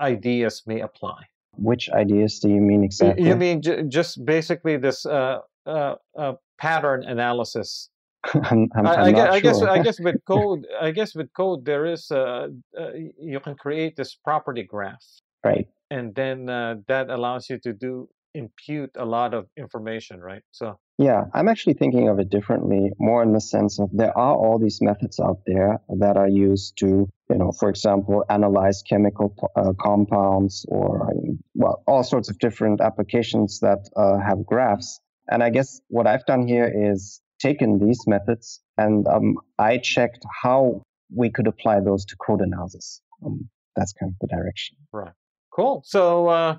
ideas 0.00 0.62
may 0.66 0.80
apply? 0.80 1.22
Which 1.56 1.90
ideas 1.90 2.38
do 2.38 2.48
you 2.48 2.60
mean 2.60 2.84
exactly? 2.84 3.26
You 3.26 3.36
mean 3.36 3.62
j- 3.62 3.82
just 3.84 4.24
basically 4.24 4.76
this 4.76 5.04
uh, 5.06 5.40
uh, 5.66 5.96
uh 6.16 6.34
pattern 6.58 7.04
analysis 7.04 7.90
I'm, 8.34 8.68
I'm, 8.74 8.86
I, 8.86 9.04
I, 9.04 9.12
guess, 9.12 9.28
sure. 9.28 9.32
I, 9.32 9.40
guess, 9.40 9.62
I 9.62 9.82
guess 9.82 10.00
with 10.00 10.16
code, 10.26 10.66
I 10.80 10.90
guess 10.90 11.14
with 11.14 11.32
code 11.34 11.64
there 11.64 11.86
is 11.86 12.10
uh, 12.10 12.48
uh, 12.78 12.90
you 13.20 13.40
can 13.40 13.54
create 13.54 13.96
this 13.96 14.14
property 14.14 14.62
graph, 14.62 15.04
right? 15.44 15.66
And 15.90 16.14
then 16.14 16.48
uh, 16.48 16.76
that 16.88 17.10
allows 17.10 17.48
you 17.48 17.58
to 17.60 17.72
do 17.72 18.08
impute 18.34 18.90
a 18.96 19.04
lot 19.04 19.34
of 19.34 19.46
information, 19.56 20.20
right? 20.20 20.42
So 20.52 20.78
yeah, 20.98 21.24
I'm 21.34 21.48
actually 21.48 21.74
thinking 21.74 22.08
of 22.08 22.18
it 22.18 22.28
differently, 22.28 22.90
more 22.98 23.22
in 23.22 23.32
the 23.32 23.40
sense 23.40 23.78
of 23.78 23.88
there 23.92 24.16
are 24.16 24.34
all 24.34 24.58
these 24.58 24.80
methods 24.80 25.20
out 25.20 25.38
there 25.46 25.80
that 25.98 26.16
are 26.16 26.28
used 26.28 26.76
to, 26.78 27.08
you 27.30 27.36
know, 27.36 27.52
for 27.52 27.68
example, 27.68 28.24
analyze 28.28 28.82
chemical 28.82 29.34
uh, 29.56 29.72
compounds 29.80 30.66
or 30.68 31.12
well, 31.54 31.82
all 31.86 32.02
sorts 32.02 32.28
of 32.28 32.38
different 32.38 32.80
applications 32.80 33.60
that 33.60 33.88
uh, 33.96 34.18
have 34.18 34.44
graphs. 34.44 35.00
And 35.30 35.42
I 35.42 35.50
guess 35.50 35.80
what 35.88 36.06
I've 36.06 36.26
done 36.26 36.48
here 36.48 36.70
is 36.90 37.20
taken 37.38 37.78
these 37.78 38.06
methods 38.06 38.60
and 38.76 39.06
um, 39.08 39.36
I 39.58 39.78
checked 39.78 40.24
how 40.42 40.82
we 41.14 41.30
could 41.30 41.46
apply 41.46 41.80
those 41.80 42.04
to 42.06 42.16
code 42.16 42.40
analysis. 42.40 43.00
Um, 43.24 43.48
that's 43.76 43.92
kind 43.92 44.12
of 44.12 44.18
the 44.20 44.34
direction. 44.34 44.76
Right. 44.92 45.12
Cool. 45.52 45.82
So 45.84 46.28
uh, 46.28 46.58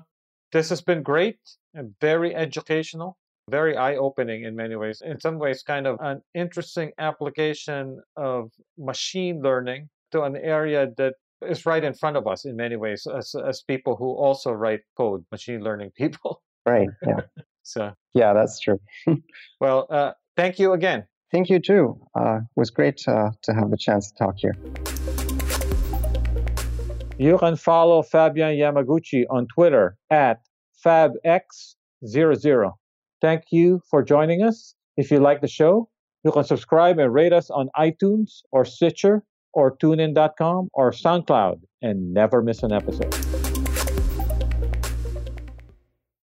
this 0.52 0.68
has 0.70 0.80
been 0.80 1.02
great 1.02 1.38
and 1.74 1.94
very 2.00 2.34
educational, 2.34 3.16
very 3.48 3.76
eye 3.76 3.96
opening 3.96 4.44
in 4.44 4.56
many 4.56 4.76
ways. 4.76 5.02
In 5.04 5.20
some 5.20 5.38
ways, 5.38 5.62
kind 5.62 5.86
of 5.86 5.98
an 6.00 6.22
interesting 6.34 6.92
application 6.98 8.00
of 8.16 8.50
machine 8.78 9.42
learning 9.42 9.88
to 10.12 10.22
an 10.22 10.36
area 10.36 10.88
that 10.96 11.14
is 11.42 11.64
right 11.64 11.84
in 11.84 11.94
front 11.94 12.16
of 12.16 12.26
us 12.26 12.44
in 12.44 12.56
many 12.56 12.76
ways 12.76 13.06
as, 13.06 13.34
as 13.46 13.62
people 13.62 13.96
who 13.96 14.12
also 14.12 14.52
write 14.52 14.80
code, 14.96 15.24
machine 15.30 15.62
learning 15.62 15.90
people. 15.96 16.42
Right. 16.66 16.88
Yeah. 17.06 17.20
so, 17.62 17.92
yeah, 18.14 18.32
that's 18.32 18.60
true. 18.60 18.78
well, 19.60 19.86
uh, 19.88 20.12
Thank 20.36 20.58
you 20.58 20.72
again. 20.72 21.06
Thank 21.32 21.48
you 21.48 21.60
too. 21.60 22.00
Uh, 22.18 22.38
it 22.38 22.56
was 22.56 22.70
great 22.70 23.06
uh, 23.06 23.30
to 23.42 23.54
have 23.54 23.70
the 23.70 23.76
chance 23.76 24.10
to 24.10 24.16
talk 24.18 24.34
here. 24.38 24.56
You 27.18 27.38
can 27.38 27.56
follow 27.56 28.02
Fabian 28.02 28.56
Yamaguchi 28.56 29.24
on 29.28 29.46
Twitter 29.54 29.96
at 30.10 30.40
FabsX00. 30.84 32.72
Thank 33.20 33.42
you 33.50 33.82
for 33.90 34.02
joining 34.02 34.42
us. 34.42 34.74
If 34.96 35.10
you 35.10 35.20
like 35.20 35.42
the 35.42 35.48
show, 35.48 35.90
you 36.24 36.32
can 36.32 36.44
subscribe 36.44 36.98
and 36.98 37.12
rate 37.12 37.32
us 37.32 37.50
on 37.50 37.68
iTunes 37.76 38.40
or 38.52 38.64
Stitcher 38.64 39.22
or 39.52 39.76
TuneIn.com 39.76 40.68
or 40.72 40.92
SoundCloud 40.92 41.60
and 41.82 42.14
never 42.14 42.42
miss 42.42 42.62
an 42.62 42.72
episode. 42.72 43.39